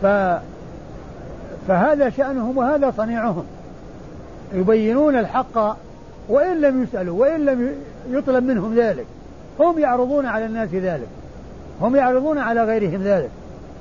[0.01, 0.45] وسلم؟
[1.67, 3.45] فهذا شأنهم وهذا صنيعهم.
[4.53, 5.77] يبينون الحق
[6.29, 7.71] وإن لم يسألوا وإن لم
[8.09, 9.05] يطلب منهم ذلك.
[9.59, 11.07] هم يعرضون على الناس ذلك.
[11.81, 13.29] هم يعرضون على غيرهم ذلك.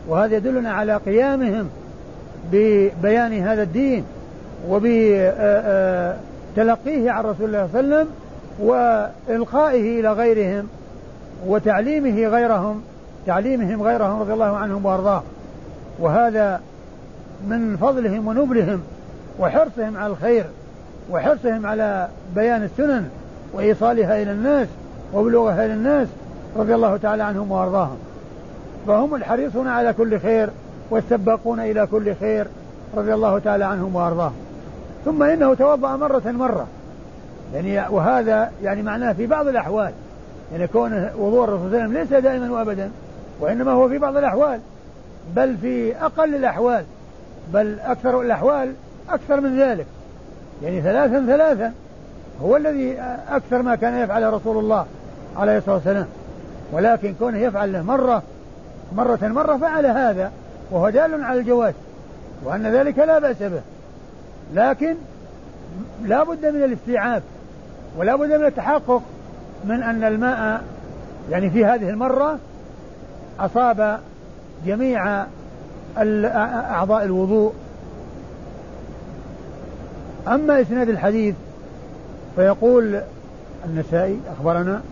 [0.09, 1.69] وهذا يدلنا على قيامهم
[2.53, 4.05] ببيان هذا الدين
[4.69, 5.31] وبتلقيه
[7.11, 8.09] عن رسول الله صلى الله عليه وسلم
[8.61, 10.69] وإلقائه إلى غيرهم
[11.47, 12.83] وتعليمه غيرهم
[13.27, 15.23] تعليمهم غيرهم رضي الله عنهم وأرضاه
[15.99, 16.61] وهذا
[17.49, 18.81] من فضلهم ونبلهم
[19.39, 20.45] وحرصهم على الخير
[21.11, 23.09] وحرصهم على بيان السنن
[23.53, 24.69] وإيصالها إلى الناس
[25.15, 26.09] وبلوغها إلى الناس
[26.57, 27.97] رضي الله تعالى عنهم وأرضاهم.
[28.87, 30.51] فهم الحريصون على كل خير
[30.91, 32.47] والسباقون إلى كل خير
[32.97, 34.35] رضي الله تعالى عنهم وأرضاهم.
[35.05, 36.67] ثم إنه توضأ مرة مرة.
[37.55, 39.93] يعني وهذا يعني معناه في بعض الأحوال.
[40.53, 42.91] يعني كون وضوء الرسول صلى الله عليه وسلم ليس دائما وأبدا
[43.41, 44.61] وإنما هو في بعض الأحوال
[45.37, 46.85] بل في أقل الأحوال.
[47.53, 48.73] بل أكثر الأحوال
[49.11, 49.87] أكثر من ذلك.
[50.63, 51.73] يعني ثلاثا ثلاثا
[52.43, 54.87] هو الذي أكثر ما كان يفعل رسول الله
[55.37, 56.07] عليه الصلاة والسلام.
[56.73, 58.23] ولكن كونه يفعل له مرة
[58.97, 60.33] مرة مرة فعل هذا
[60.71, 61.75] وهو دال على الجواز
[62.45, 63.61] وأن ذلك لا بأس به.
[64.55, 64.95] لكن
[66.05, 67.23] لا بد من الاستيعاب
[67.97, 69.03] ولا بد من التحقق
[69.65, 70.63] من أن الماء
[71.31, 72.39] يعني في هذه المرة
[73.41, 74.01] أصاب
[74.67, 75.25] جميع
[75.97, 77.53] أعضاء الوضوء.
[80.29, 81.35] أما إسناد الحديث
[82.37, 83.01] فيقول
[83.65, 84.83] النسائي أخبرنا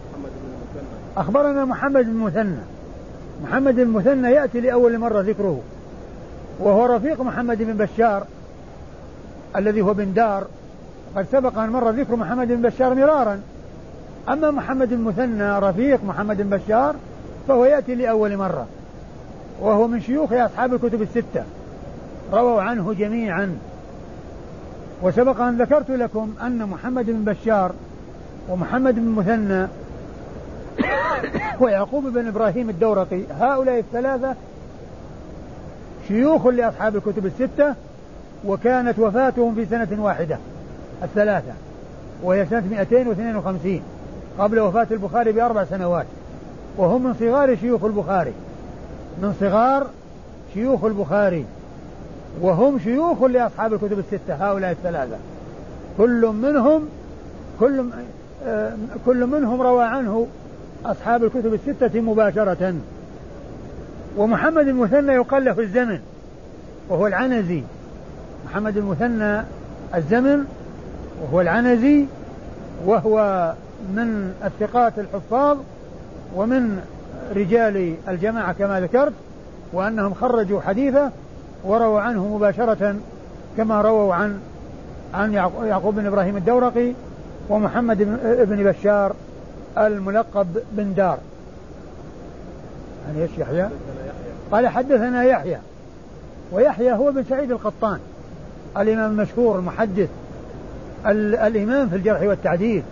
[1.16, 2.62] أخبرنا محمد بن مثنى.
[3.44, 5.60] محمد بن مثنى يأتي لأول مرة ذكره
[6.60, 8.24] وهو رفيق محمد بن بشار
[9.56, 10.46] الذي هو بن دار.
[11.16, 13.40] قد سبق أن مر ذكر محمد بن بشار مرارا.
[14.28, 16.94] أما محمد بن مثنى رفيق محمد بن بشار
[17.48, 18.66] فهو يأتي لأول مرة.
[19.62, 21.44] وهو من شيوخ أصحاب الكتب الستة.
[22.32, 23.58] رووا عنه جميعا.
[25.02, 27.72] وسبق أن ذكرت لكم أن محمد بن بشار
[28.48, 29.66] ومحمد بن مثنى
[31.60, 34.34] ويعقوب بن إبراهيم الدورقي هؤلاء الثلاثة
[36.08, 37.74] شيوخ لأصحاب الكتب الستة
[38.46, 40.38] وكانت وفاتهم في سنة واحدة
[41.02, 41.52] الثلاثة
[42.22, 43.80] وهي سنة 252
[44.38, 46.06] قبل وفاة البخاري بأربع سنوات
[46.76, 48.32] وهم من صغار شيوخ البخاري.
[49.18, 49.86] من صغار
[50.54, 51.44] شيوخ البخاري
[52.40, 55.16] وهم شيوخ لأصحاب الكتب الستة هؤلاء الثلاثة.
[55.98, 56.88] كل منهم
[57.60, 57.84] كل
[58.46, 58.72] آه،
[59.06, 60.26] كل منهم روى عنه
[60.84, 62.74] أصحاب الكتب الستة مباشرة.
[64.16, 66.00] ومحمد المثنى يقال له الزمن
[66.88, 67.62] وهو العنزي.
[68.46, 69.42] محمد المثنى
[69.94, 70.44] الزمن
[71.22, 72.04] وهو العنزي
[72.86, 73.52] وهو
[73.88, 75.58] من الثقات الحفاظ
[76.36, 76.82] ومن
[77.36, 79.12] رجال الجماعة كما ذكرت
[79.72, 81.10] وأنهم خرجوا حديثه
[81.64, 82.96] ورووا عنه مباشرة
[83.56, 84.40] كما رووا عن
[85.14, 85.32] عن
[85.64, 86.92] يعقوب بن إبراهيم الدورقي
[87.48, 87.98] ومحمد
[88.48, 89.14] بن بشار
[89.78, 91.18] الملقب بن دار
[93.06, 93.68] يعني إيش يحيى؟
[94.52, 95.58] قال حدثنا يحيى
[96.52, 97.98] ويحيى هو بن سعيد القطان
[98.76, 100.08] الإمام المشهور المحدث
[101.06, 102.82] الإمام في الجرح والتعديل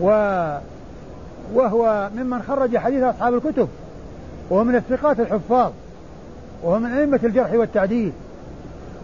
[0.00, 0.10] و
[1.54, 3.68] وهو ممن خرج حديث أصحاب الكتب
[4.50, 5.72] وهو من الثقات الحفاظ
[6.62, 8.12] وهو من أئمة الجرح والتعديل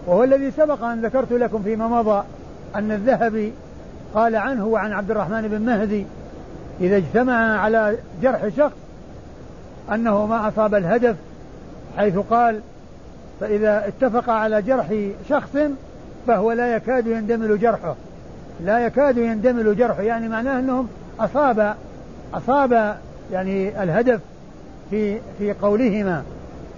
[0.06, 2.22] وهو الذي سبق أن ذكرت لكم فيما مضى
[2.74, 3.52] أن الذهبي
[4.14, 6.06] قال عنه وعن عبد الرحمن بن مهدي
[6.80, 8.76] إذا اجتمع على جرح شخص
[9.92, 11.16] أنه ما أصاب الهدف
[11.96, 12.60] حيث قال
[13.40, 14.94] فإذا اتفق على جرح
[15.28, 15.58] شخص
[16.26, 17.94] فهو لا يكاد يندمل جرحه.
[18.64, 20.88] لا يكاد يندمل جرحه يعني معناه أنهم
[21.20, 21.74] أصاب
[22.34, 22.96] أصاب
[23.32, 24.20] يعني الهدف
[24.90, 26.22] في في قولهما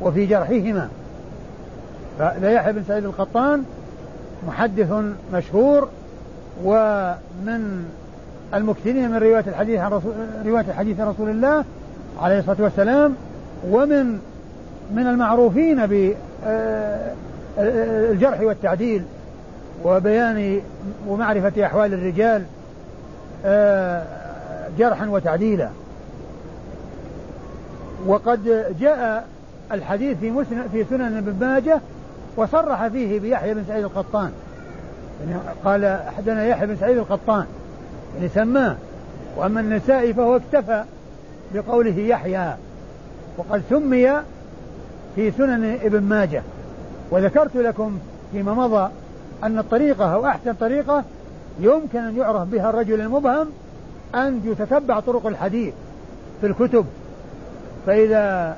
[0.00, 0.88] وفي جرحهما.
[2.18, 3.64] فلا بن سعيد القطان
[4.46, 4.92] محدث
[5.32, 5.88] مشهور
[6.64, 7.84] ومن
[8.54, 10.12] المكثرين من رواية الحديث عن رسول
[10.46, 11.64] رواية الحديث عن رسول الله
[12.20, 13.14] عليه الصلاة والسلام
[13.70, 14.18] ومن
[14.94, 16.18] من المعروفين بالجرح
[18.40, 19.02] آه، والتعديل
[19.84, 20.60] وبيان
[21.08, 22.42] ومعرفة أحوال الرجال.
[23.44, 24.02] آه،
[24.78, 25.68] جرحا وتعديلا.
[28.06, 29.26] وقد جاء
[29.72, 31.80] الحديث في مسند في سنن ابن ماجه
[32.36, 34.32] وصرح فيه بيحيى بن سعيد القطان.
[35.20, 37.46] يعني قال أحدنا يحيى بن سعيد القطان.
[38.16, 38.76] يعني سماه.
[39.36, 40.84] وأما النسائي فهو اكتفى
[41.54, 42.54] بقوله يحيى.
[43.38, 44.12] وقد سمي
[45.16, 46.42] في سنن ابن ماجه.
[47.10, 47.98] وذكرت لكم
[48.32, 48.90] فيما مضى
[49.44, 51.04] أن الطريقة أو أحسن طريقة
[51.60, 53.48] يمكن أن يعرف بها الرجل المبهم
[54.14, 55.74] أن يتتبع طرق الحديث
[56.40, 56.86] في الكتب.
[57.86, 58.56] فإذا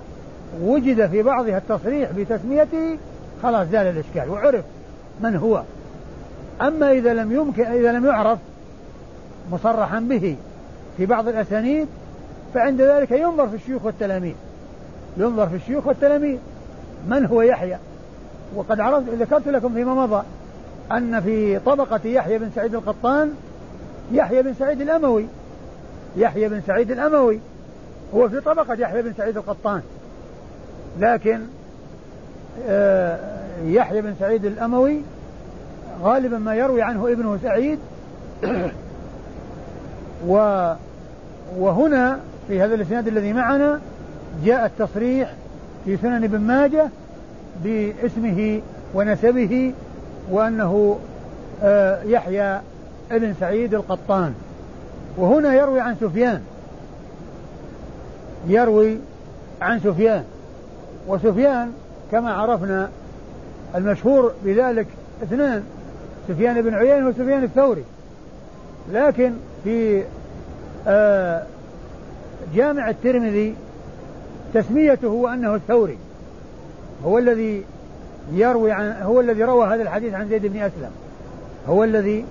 [0.63, 2.99] وجد في بعضها التصريح بتسميته
[3.43, 4.65] خلاص زال الإشكال وعرف
[5.21, 5.63] من هو.
[6.61, 8.39] أما إذا لم يمكن إذا لم يعرف
[9.53, 10.37] مصرحا به
[10.97, 11.89] في بعض الأسانيد
[12.55, 14.35] فعند ذلك ينظر في الشيوخ والتلاميذ.
[15.17, 16.39] ينظر في الشيوخ والتلاميذ.
[17.09, 17.77] من هو يحيى؟
[18.55, 20.23] وقد عرفت ذكرت لكم فيما مضى
[20.93, 23.35] أن في طبقة يحيى بن سعيد القطان
[24.13, 25.27] يحيى بن سعيد الأموي
[26.17, 27.41] يحيى بن سعيد الأموي.
[28.15, 29.83] هو في طبقة يحيى بن سعيد القطان.
[31.01, 31.41] لكن
[32.69, 33.19] آه،
[33.65, 35.01] يحيى بن سعيد الأموي
[36.03, 37.79] غالبا ما يروي عنه ابنه سعيد.
[40.27, 40.35] و
[41.59, 43.81] وهنا في هذا الإسناد الذي معنا
[44.45, 45.33] جاء التصريح
[45.85, 46.89] في سنن ابن ماجه
[47.65, 48.61] باسمه
[48.95, 49.73] ونسبه
[50.31, 50.99] وأنه
[51.63, 52.61] آه، يحيى
[53.11, 54.35] ابن سعيد القطان.
[55.17, 56.43] وهنا يروي عن سفيان.
[58.47, 58.99] يروي
[59.63, 60.25] عن سفيان.
[61.09, 61.73] وسفيان
[62.13, 62.91] كما عرفنا
[63.75, 64.87] المشهور بذلك
[65.23, 65.65] اثنان
[66.29, 67.85] سفيان بن عيينة وسفيان الثوري.
[68.93, 69.33] لكن
[69.65, 70.05] في
[70.87, 71.43] آه،
[72.55, 73.55] جامع الترمذي
[74.55, 75.99] تسميته أنه الثوري.
[77.05, 77.65] هو الذي
[78.33, 80.91] يروي عن هو الذي روى هذا الحديث عن زيد بن أسلم.
[81.69, 82.25] هو الذي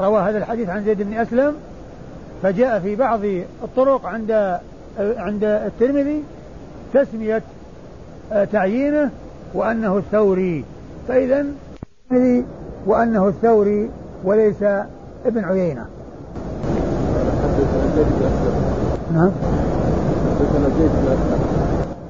[0.00, 1.56] روى هذا الحديث عن زيد بن أسلم
[2.42, 3.20] فجاء في بعض
[3.64, 4.58] الطرق عند
[4.98, 6.22] عند الترمذي
[6.94, 7.42] تسمية
[8.32, 9.10] آه، تعيينه
[9.54, 10.64] وأنه الثوري.
[11.08, 11.46] فإذا
[12.86, 13.90] وأنه الثوري
[14.24, 14.62] وليس
[15.26, 15.86] ابن عيينة.
[19.14, 19.30] نعم.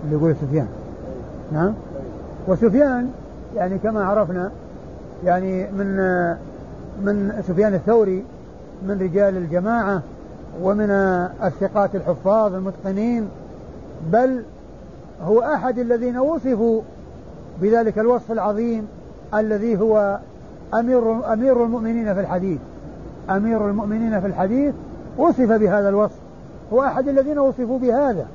[0.04, 0.66] اللي يقول سفيان.
[1.52, 1.74] نعم.
[2.48, 3.10] وسفيان
[3.56, 4.50] يعني كما عرفنا
[5.24, 5.96] يعني من
[7.02, 8.24] من سفيان الثوري
[8.82, 10.02] من رجال الجماعة
[10.60, 10.90] ومن
[11.44, 13.28] الثقات الحفاظ المتقنين
[14.12, 14.44] بل
[15.22, 16.80] هو أحد الذين وصفوا
[17.60, 18.88] بذلك الوصف العظيم
[19.34, 20.18] الذي هو
[20.74, 22.60] أمير أمير المؤمنين في الحديث.
[23.30, 24.74] أمير المؤمنين في الحديث
[25.18, 26.18] وصف بهذا الوصف
[26.72, 28.26] هو أحد الذين وصفوا بهذا.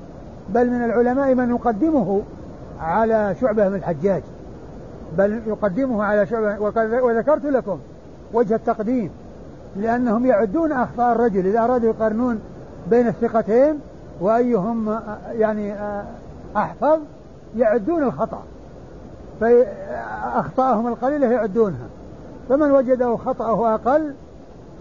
[0.49, 2.21] بل من العلماء من يقدمه
[2.79, 4.23] على شعبة من الحجاج.
[5.17, 6.59] بل يقدمه على شعبة
[7.03, 7.79] وذكرت لكم
[8.33, 9.09] وجه التقديم.
[9.77, 12.39] لأنهم يعدون أخطاء الرجل إذا أرادوا يقارنون
[12.89, 13.79] بين الثقتين
[14.21, 14.99] وأيهم
[15.31, 15.75] يعني
[16.57, 16.99] أحفظ
[17.57, 18.43] يعدون الخطأ.
[19.41, 21.87] فأخطاءهم القليلة يعدونها.
[22.49, 24.13] فمن وجده خطأه أقل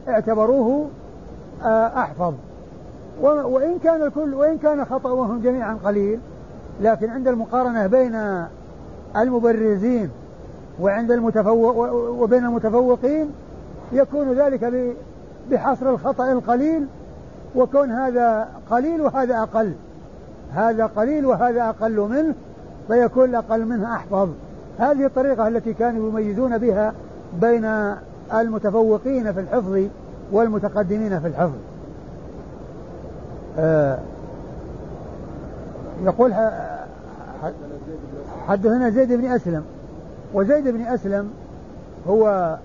[0.09, 0.89] اعتبروه
[1.97, 2.35] أحفظ.
[3.23, 6.21] وإن كان الكل وإن كان خطأهم جميعا قليل
[6.81, 8.45] لكن عند المقارنة بين
[9.17, 10.11] المبرزين
[10.81, 11.77] وعند المتفوق
[12.23, 13.31] وبين المتفوقين
[13.93, 14.95] يكون ذلك
[15.51, 16.87] بحصر الخطأ القليل
[17.57, 19.73] وكون هذا قليل وهذا أقل.
[20.53, 22.35] هذا قليل وهذا أقل منه
[22.89, 24.29] فيكون الأقل منه أحفظ.
[24.79, 26.93] هذه الطريقة التي كانوا يميزون بها
[27.41, 27.95] بين
[28.35, 29.83] المتفوقين في الحفظ
[30.33, 31.57] والمتقدمين في الحفظ.
[33.59, 33.99] آه
[36.05, 36.35] يقول
[38.49, 39.65] حدثنا زيد بن أسلم.
[40.35, 41.31] وزيد بن أسلم
[42.09, 42.57] هو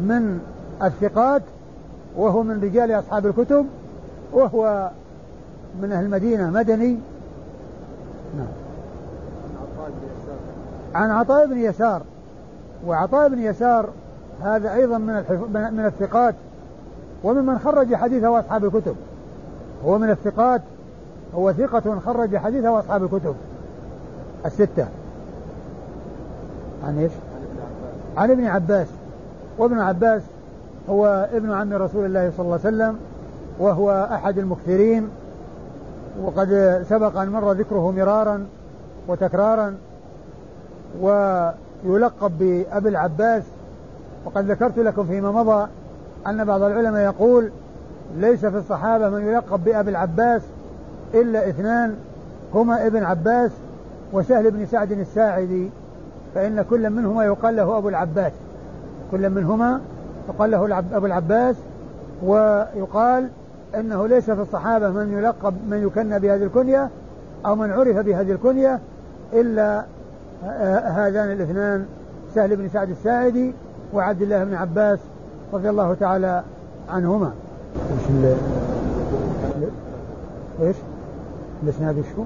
[0.00, 0.40] من
[0.82, 1.42] الثقات
[2.16, 3.66] وهو من رجال أصحاب الكتب
[4.32, 4.90] وهو
[5.82, 6.98] من أهل المدينة مدني.
[8.36, 8.46] نعم.
[10.94, 12.02] عن عطاء بن يسار.
[12.86, 13.88] وعطاء بن يسار
[14.42, 15.14] هذا أيضا من
[15.72, 16.34] من الثقات
[17.24, 18.96] وممن خرج حديثه أصحاب الكتب.
[19.84, 20.62] هو من الثقات
[21.34, 23.34] هو ثقة خرج حديثه أصحاب الكتب.
[24.46, 24.86] الستة.
[26.84, 27.12] عن إيش؟
[28.16, 28.86] عن ابن عباس
[29.58, 30.22] وابن عباس
[30.90, 32.98] هو ابن عم رسول الله صلى الله عليه وسلم
[33.58, 35.08] وهو أحد المكثرين
[36.22, 38.46] وقد سبق أن مر ذكره مرارا
[39.08, 39.76] وتكرارا
[41.00, 43.42] ويلقب بأبي العباس
[44.24, 45.66] وقد ذكرت لكم فيما مضى
[46.26, 47.50] أن بعض العلماء يقول
[48.16, 50.42] ليس في الصحابة من يلقب بأبي العباس
[51.14, 51.96] إلا اثنان
[52.54, 53.50] هما ابن عباس
[54.12, 55.70] وسهل بن سعد الساعدي.
[56.34, 58.32] فإن كل منهما يقال له أبو العباس
[59.10, 59.80] كل منهما
[60.28, 61.56] يقال له أبو العباس
[62.22, 63.28] ويقال
[63.74, 66.90] إنه ليس في الصحابة من يلقب من يكنى بهذه الكنية
[67.46, 68.80] أو من عرف بهذه الكنية
[69.32, 69.84] إلا
[70.82, 71.86] هذان الاثنان
[72.34, 73.54] سهل بن سعد الساعدي
[73.94, 74.98] وعبد الله بن عباس
[75.52, 76.42] رضي الله تعالى
[76.90, 77.32] عنهما.
[77.76, 78.36] إيش ال
[80.60, 80.76] إيش؟
[81.62, 82.24] الإسناد إيش هو؟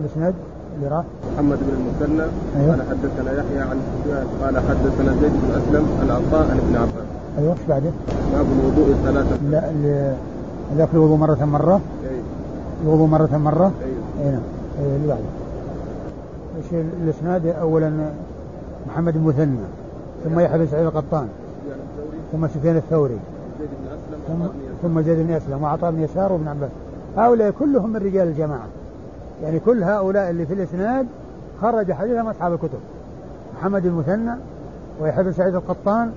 [0.00, 0.34] الإسناد
[0.78, 1.04] اللي راح
[1.34, 2.26] محمد بن المثنى.
[2.56, 4.26] أيوه؟ قال حدثنا يحيى عن سفيان.
[4.42, 7.06] قال حدثنا زيد بن أسلم عن عطاء عن ابن عباس.
[7.38, 7.90] أيوه إيش بعده؟
[8.32, 9.36] باب الوضوء ثلاثة.
[9.50, 10.14] لا
[10.76, 12.20] ذاك الوضوء مرة مرة؟ أي.
[12.84, 14.42] الوضوء مرة مرة؟ أيوه أي نعم.
[14.80, 15.20] أي اللي بعده.
[16.56, 17.92] إيش الإسناد؟ اولا
[18.86, 19.66] محمد بن مثنى
[20.24, 21.28] ثم يحيى بن سعيد القطان
[22.32, 23.18] ثم سفيان الثوري.
[24.28, 24.46] ثم
[24.82, 26.70] ثم زيد بن أسلم وعطاء بن يسار وابن عباس.
[27.16, 28.66] هؤلاء كلهم من رجال الجماعة.
[29.42, 31.06] يعني كل هؤلاء اللي في الإسناد
[31.62, 32.78] خرج حديثهم أصحاب الكتب.
[33.58, 34.32] محمد المثنى
[35.00, 36.12] ويحيى بن سعيد القطان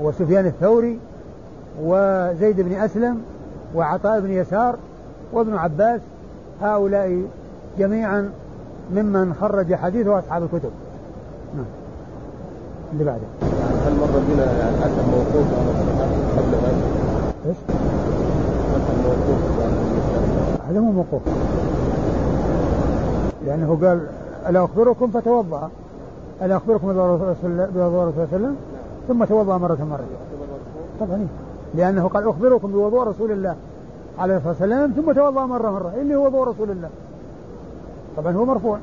[0.00, 0.98] وسفيان الثوري
[1.82, 3.22] وزيد بن أسلم
[3.74, 4.76] وعطاء بن يسار
[5.32, 6.00] وابن عباس
[6.62, 7.22] هؤلاء
[7.78, 8.30] جميعا
[8.94, 10.70] ممن خرج حديثه أصحاب الكتب.
[11.56, 11.64] نعم.
[12.92, 13.26] اللي بعده.
[13.86, 14.76] هل مر بنا يعني
[15.10, 15.46] موقوف
[16.36, 16.82] قبل هذا؟
[17.46, 17.56] إيش؟
[20.68, 21.22] هذا مو موقوف.
[23.46, 24.06] لأنه قال
[24.48, 25.70] ألا أخبركم؟ فتوضأ.
[26.42, 28.56] ألا أخبركم بوضوء رسول الله صلى الله عليه وسلم
[29.08, 30.04] ثم توضأ مرة مرة.
[31.00, 31.26] طبعا.
[31.74, 33.56] لأنه قال أخبركم بوضوء رسول الله
[34.18, 34.92] عليه الصلاة والسلام.
[34.92, 35.92] ثم توضأ مرة مرة.
[36.00, 36.88] اللي هو وضوء رسول الله.
[38.16, 38.78] طبعا هو مرفوع.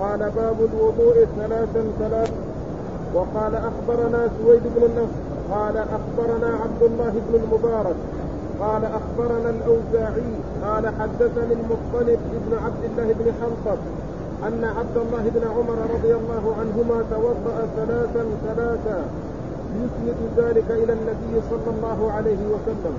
[0.00, 2.32] قال باب الوضوء ثلاثا ثلاثا
[3.14, 7.96] وقال أخبرنا سويد بن النصر قال أخبرنا عبد الله بن المبارك.
[8.60, 10.32] قال أخبرنا الأوزاعي
[10.64, 13.78] قال حدثني المطلب بن عبد الله بن حنطب
[14.46, 19.04] أن عبد الله بن عمر رضي الله عنهما توضأ ثلاثا ثلاثا
[19.76, 22.94] يسند ذلك إلى النبي صلى الله عليه وسلم.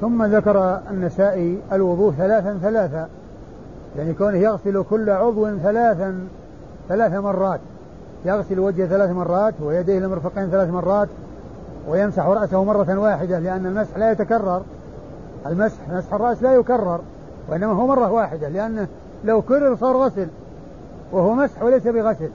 [0.00, 3.08] ثم ذكر النسائي الوضوء ثلاثا ثلاثا
[3.98, 6.18] يعني كونه يغسل كل عضو ثلاثا
[6.88, 7.60] ثلاث مرات.
[8.24, 11.08] يغسل وجهه ثلاث مرات ويديه المرفقين ثلاث مرات
[11.88, 14.62] ويمسح رأسه مرة واحدة لأن المسح لا يتكرر.
[15.46, 17.00] المسح مسح الرأس لا يكرر
[17.48, 18.86] وإنما هو مرة واحدة لأنه
[19.24, 20.28] لو كرر صار غسل
[21.12, 22.30] وهو مسح وليس بغسل.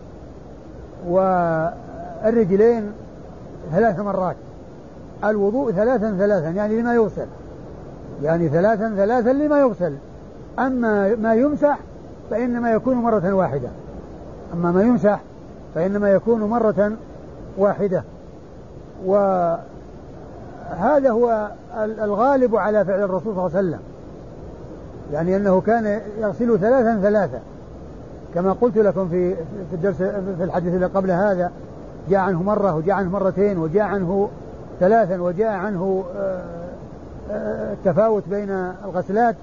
[1.07, 2.91] والرجلين
[3.71, 4.35] ثلاث مرات
[5.23, 7.27] الوضوء ثلاثا ثلاثا يعني لما يغسل.
[8.23, 9.95] يعني ثلاثا ثلاثا لما يغسل.
[10.59, 11.79] أما ما يمسح
[12.29, 13.69] فإنما يكون مرة واحدة.
[14.53, 15.19] أما ما يمسح
[15.75, 16.91] فإنما يكون مرة
[17.57, 18.03] واحدة.
[20.71, 23.79] وهذا هو الغالب على فعل الرسول صلى الله عليه وسلم.
[25.13, 27.39] يعني أنه كان يغسل ثلاثا ثلاثا
[28.33, 29.95] كما قلت لكم في في الدرس
[30.37, 31.51] في الحديث اللي قبل هذا
[32.09, 34.29] جاء عنه مرة وجاء عنه مرتين وجاء عنه
[34.79, 36.41] ثلاثا وجاء عنه آه،
[37.31, 38.49] آه، التفاوت بين
[38.85, 39.35] الغسلات.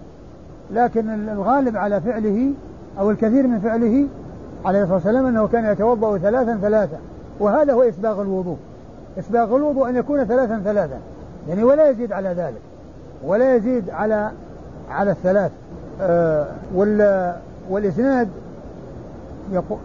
[0.71, 2.53] لكن الغالب على فعله
[2.99, 4.07] أو الكثير من فعله
[4.65, 6.97] عليه الصلاة والسلام أنه كان يتوضأ ثلاثا ثلاثا
[7.41, 8.57] وهذا هو إسباغ الوضوء.
[9.19, 10.99] إسباغ الوضوء أن يكون ثلاثا ثلاثا.
[11.49, 12.61] يعني ولا يزيد على ذلك.
[13.25, 14.31] ولا يزيد على
[14.91, 15.51] على الثلاث.
[16.01, 17.35] آه وال
[17.71, 18.29] والإسناد
[19.53, 19.79] يقول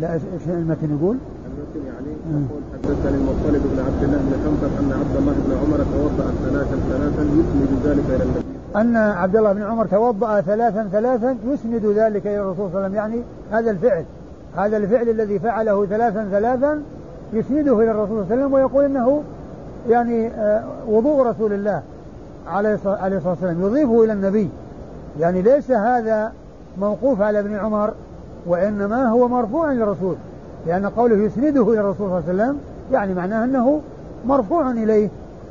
[0.00, 1.16] لا إيش المتن يقول؟
[1.46, 5.84] المتن يعني يقول حدثني المطلب بن عبد الله بن حنبل أن عبد الله بن عمر
[5.92, 8.44] توضأ ثلاثا ثلاثا يسند ذلك إلى النبي.
[8.76, 13.08] أن عبد الله بن عمر توضأ ثلاثا ثلاثا يسند ذلك إلى الرسول صلى الله عليه
[13.08, 13.22] وسلم.
[13.22, 14.04] يعني هذا الفعل
[14.56, 16.82] هذا الفعل الذي فعله ثلاثا ثلاثا
[17.32, 19.22] يسنده إلى الرسول صلى الله عليه وسلم ويقول إنه
[19.88, 21.82] يعني آه، وضوء رسول الله
[22.46, 23.62] عليه الصلاة والسلام.
[23.62, 24.50] يضيفه إلى النبي.
[25.20, 26.32] يعني ليس هذا
[26.78, 27.92] موقوف على ابن عمر
[28.46, 30.16] وإنما هو مرفوع للرسول.
[30.66, 32.60] لأن قوله يسنده إلى الرسول صلى الله عليه وسلم
[32.92, 33.80] يعني معناه أنه
[34.26, 35.08] مرفوع إليه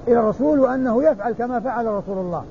[0.08, 2.44] إلى الرسول وأنه يفعل كما فعل رسول الله.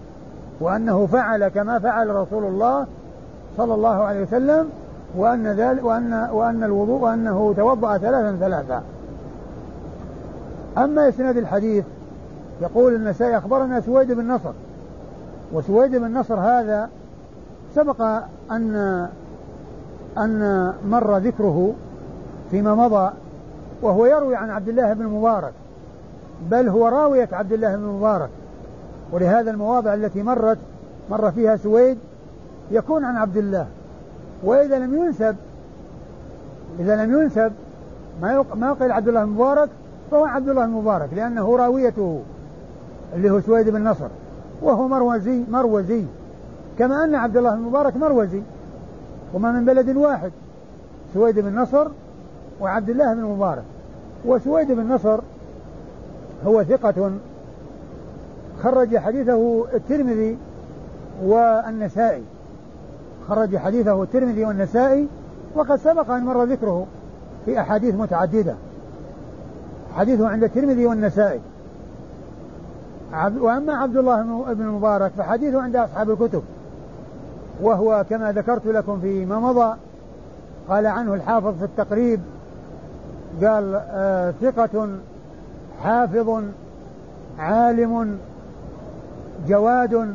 [0.60, 2.86] وأنه فعل كما فعل رسول الله
[3.56, 4.68] صلى الله عليه وسلم
[5.16, 8.82] وأن ذلك وأن وأن الوضوء وأنه توضأ ثلاثا ثلاثا.
[10.78, 11.84] أما إسناد الحديث
[12.60, 14.52] يقول النسائي أخبرنا سويد بن نصر.
[15.52, 16.90] وسويد بن نصر هذا
[17.74, 18.00] سبق
[18.50, 19.08] أن
[20.18, 21.74] أن مر ذكره
[22.50, 23.12] فيما مضى
[23.82, 25.52] وهو يروي عن عبد الله بن المبارك
[26.50, 28.30] بل هو راوية عبد الله بن المبارك
[29.12, 30.58] ولهذا المواضع التي مرت
[31.10, 31.98] مر فيها سويد
[32.70, 33.66] يكون عن عبد الله.
[34.44, 35.36] وإذا لم ينسب
[36.78, 37.52] إذا لم ينسب
[38.22, 39.68] ما ما قيل عبد الله المبارك
[40.10, 42.22] فهو عبد الله المبارك لأنه راويته
[43.14, 44.08] اللي هو سويد بن نصر
[44.62, 46.04] وهو مروزي مروزي.
[46.78, 48.42] كما أن عبد الله المبارك مروزي
[49.34, 50.32] وما من بلد واحد
[51.14, 51.88] سويد بن نصر
[52.60, 53.64] وعبد الله بن مبارك
[54.24, 55.20] وسويد بن نصر
[56.46, 57.10] هو ثقة.
[58.62, 60.38] خرج حديثه الترمذي
[61.24, 62.22] والنسائي.
[63.28, 65.08] خرج حديثه الترمذي والنسائي
[65.54, 66.86] وقد سبق أن مر ذكره
[67.44, 68.54] في أحاديث متعددة.
[69.96, 71.40] حديثه عند الترمذي والنسائي.
[73.40, 74.22] وأما عبد الله
[74.54, 76.42] بن المبارك فحديثه عند أصحاب الكتب.
[77.62, 79.76] وهو كما ذكرت لكم فيما مضى
[80.68, 82.20] قال عنه الحافظ في التقريب
[83.42, 84.88] قال آه ثقة
[85.82, 86.42] حافظ
[87.38, 88.18] عالم
[89.48, 90.14] جواد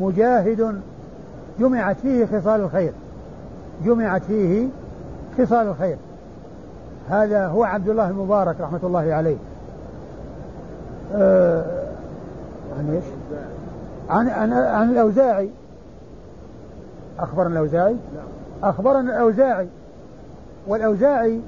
[0.00, 0.80] مجاهد
[1.60, 2.92] جمعت فيه خصال الخير.
[3.84, 4.68] جمعت فيه
[5.38, 5.96] خصال الخير.
[7.12, 9.36] هذا هو عبد الله المبارك رحمة الله عليه.
[11.14, 11.64] آه
[12.78, 13.04] عن إيش؟
[14.10, 15.50] عن عن, عن الأوزاعي.
[17.18, 17.96] أخبرنا الأوزاعي؟
[18.62, 19.68] أخبرنا الأوزاعي.
[20.66, 21.40] والأوزاعي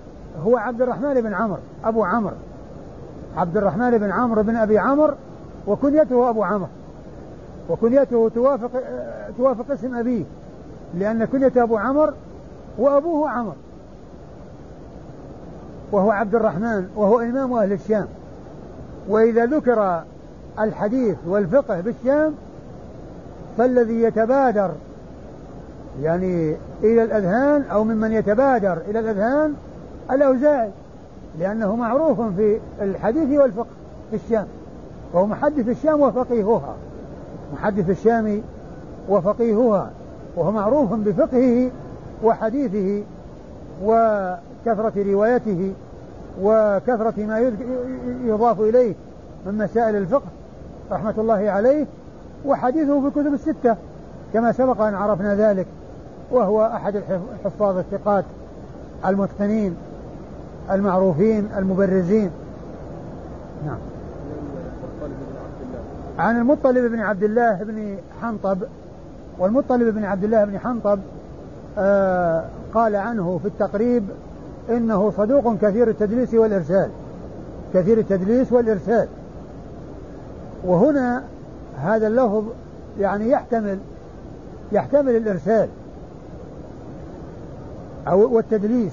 [0.47, 2.37] هو عبد الرحمن بن عمرو أبو عمرو.
[3.37, 5.15] عبد الرحمن بن عمرو بن أبي عمرو
[5.67, 6.69] وكنيته أبو عمرو.
[7.71, 8.71] وكنيته توافق
[9.39, 10.25] توافق اسم أبيه
[10.95, 12.13] لأن كنيته أبو عمرو
[12.79, 13.55] وأبوه عمرو.
[15.95, 18.07] وهو عبد الرحمن وهو إمام أهل الشام.
[19.09, 20.03] وإذا ذكر
[20.61, 22.35] الحديث والفقه بالشام
[23.59, 24.71] فالذي يتبادر
[26.03, 29.55] يعني إلى الأذهان أو ممن يتبادر إلى الأذهان
[30.11, 30.71] الأوزاعي
[31.39, 33.67] لأنه معروف في الحديث والفقه
[34.11, 34.47] في الشام.
[35.13, 36.75] وهو محدث الشام وفقيهها.
[37.53, 38.43] محدث الشام
[39.09, 39.91] وفقيهها.
[40.37, 41.71] وهو معروف بفقهه
[42.25, 43.03] وحديثه
[43.85, 45.73] وكثرة روايته.
[46.43, 47.53] وكثرة ما
[48.25, 48.95] يضاف إليه
[49.47, 50.27] من مسائل الفقه
[50.91, 51.87] رحمة الله عليه
[52.47, 53.77] وحديثه في الكتب الستة
[54.33, 55.67] كما سبق أن عرفنا ذلك
[56.31, 58.25] وهو أحد الحفاظ الثقات
[59.07, 59.77] المتقنين
[60.71, 62.31] المعروفين المبرزين.
[63.67, 63.79] نعم.
[66.19, 68.59] عن المطلب بن عبد الله بن حنطب
[69.39, 70.99] والمطلب بن عبد الله بن حنطب
[71.79, 74.05] آه قال عنه في التقريب
[74.71, 76.91] إنه صدوق كثير التدليس والإرسال.
[77.75, 79.09] كثير التدليس والإرسال.
[80.65, 81.23] وهنا
[81.79, 82.45] هذا اللفظ
[83.01, 83.79] يعني يحتمل
[84.73, 85.69] يحتمل الإرسال.
[88.09, 88.93] أو والتدليس.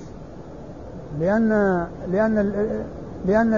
[1.20, 1.50] لأن
[2.12, 2.52] لأن
[3.26, 3.54] لأن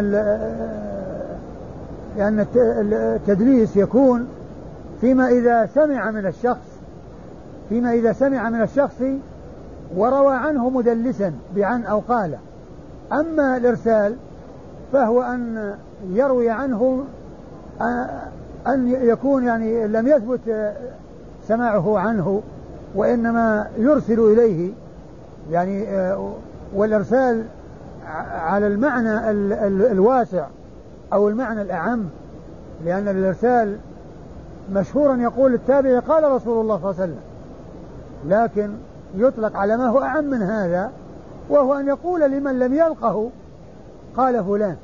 [2.17, 2.45] لأن
[2.93, 4.27] التدليس يكون
[5.01, 6.79] فيما إذا سمع من الشخص
[7.69, 9.03] فيما إذا سمع من الشخص
[9.95, 12.37] وروى عنه مدلسا بعن أو قال.
[13.11, 14.15] أما الإرسال
[14.93, 15.75] فهو أن
[16.09, 17.03] يروي عنه
[18.67, 20.73] أن يكون يعني لم يثبت
[21.47, 22.41] سماعه عنه
[22.95, 24.71] وإنما يرسل إليه.
[25.51, 25.87] يعني
[26.75, 27.43] والإرسال
[28.31, 29.31] على المعنى
[29.91, 30.45] الواسع
[31.13, 32.03] أو المعنى الأعم
[32.85, 33.77] لأن الإرسال
[34.73, 37.19] مشهورا يقول التابع قال رسول الله صلى الله عليه وسلم.
[38.27, 38.69] لكن
[39.15, 40.91] يطلق على ما هو أعم من هذا
[41.49, 43.29] وهو أن يقول لمن لم يلقه
[44.17, 44.75] قال فلان.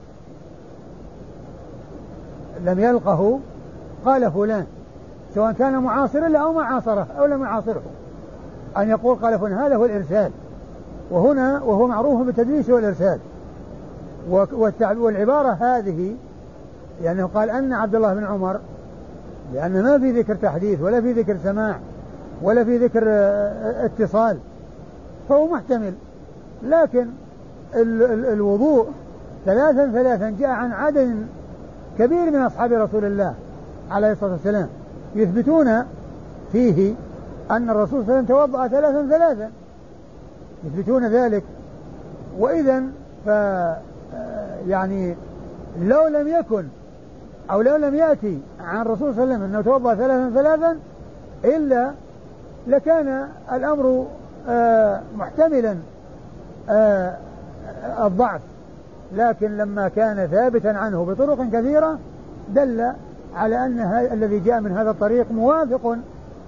[2.65, 3.39] لم يلقه
[4.05, 4.65] قال فلان.
[5.36, 7.82] سواء كان معاصرا له أو ما عاصره أو لم يعاصره.
[8.77, 10.32] أن يقول قال فلان هذا هو الإرسال
[11.11, 13.19] وهنا وهو معروف بالتدليس والإرسال
[14.82, 16.15] والعبارة هذه
[17.01, 18.59] لأنه يعني قال أن عبد الله بن عمر
[19.53, 21.80] لأن ما في ذكر تحديث ولا في ذكر سماع
[22.42, 24.38] ولا في ذكر آه، اتصال.
[25.30, 25.94] فهو محتمل.
[26.64, 27.08] لكن
[27.76, 28.88] ال ال الوضوء
[29.46, 31.28] ثلاثا ثلاثا جاء عن عدد
[32.00, 33.34] كبير من أصحاب رسول الله
[33.92, 34.68] عليه الصلاة والسلام
[35.16, 35.84] يثبتون
[36.52, 36.94] فيه
[37.52, 39.52] أن الرسول صلى الله عليه وسلم توضأ ثلاثا ثلاثا.
[40.64, 41.44] يثبتون ذلك.
[42.40, 42.84] وإذا
[43.26, 43.78] ف آه،
[44.68, 45.16] يعني
[45.82, 46.66] لو لم يكن
[47.52, 50.78] أو لو لم يأتي عن الرسول صلى الله عليه وسلم أنه توضأ ثلاثا ثلاثا
[51.46, 51.92] إلا
[52.68, 54.05] لكان الأمر
[54.49, 55.78] آه، محتملا
[56.70, 57.18] آه،
[58.03, 58.41] الضعف.
[59.16, 61.97] لكن لما كان ثابتا عنه بطرق كثيرة
[62.49, 62.91] دل
[63.36, 63.80] على أن
[64.12, 65.97] الذي جاء من هذا الطريق موافق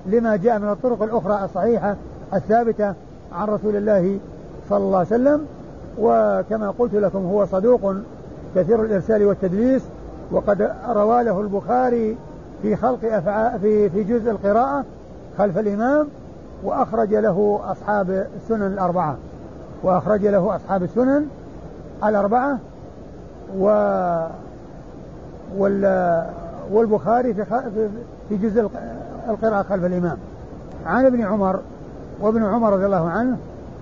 [0.06, 1.96] لما جاء من الطرق الأخرى الصحيحة
[2.34, 2.94] الثابتة
[3.34, 4.20] عن رسول الله
[4.70, 5.46] صلى الله عليه وسلم.
[6.00, 7.96] وكما قلت لكم هو صدوق
[8.56, 9.82] كثير الإرسال والتدليس
[10.32, 12.18] وقد روى له البخاري
[12.62, 14.86] في خلق أفعال في في جزء القراءة
[15.42, 16.08] خلف الإمام
[16.64, 19.18] وأخرج له أصحاب السنن الأربعة
[19.84, 21.26] وأخرج له أصحاب السنن
[22.04, 22.58] الأربعة
[23.58, 23.66] و
[25.58, 26.26] وال
[26.72, 27.46] والبخاري في
[28.30, 28.70] في جزء
[29.30, 30.18] القراءة خلف الإمام.
[30.86, 31.60] عن ابن عمر
[32.22, 33.38] وابن عمر رضي الله عنه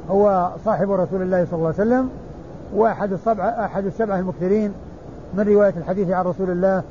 [0.10, 2.10] هو صاحب رسول الله صلى الله عليه وسلم
[2.76, 4.74] وأحد السبعة أحد السبعة المكثرين
[5.34, 6.84] من رواية الحديث عن رسول الله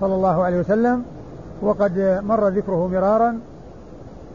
[0.00, 1.04] صلى الله عليه وسلم
[1.62, 3.38] وقد مر ذكره مرارا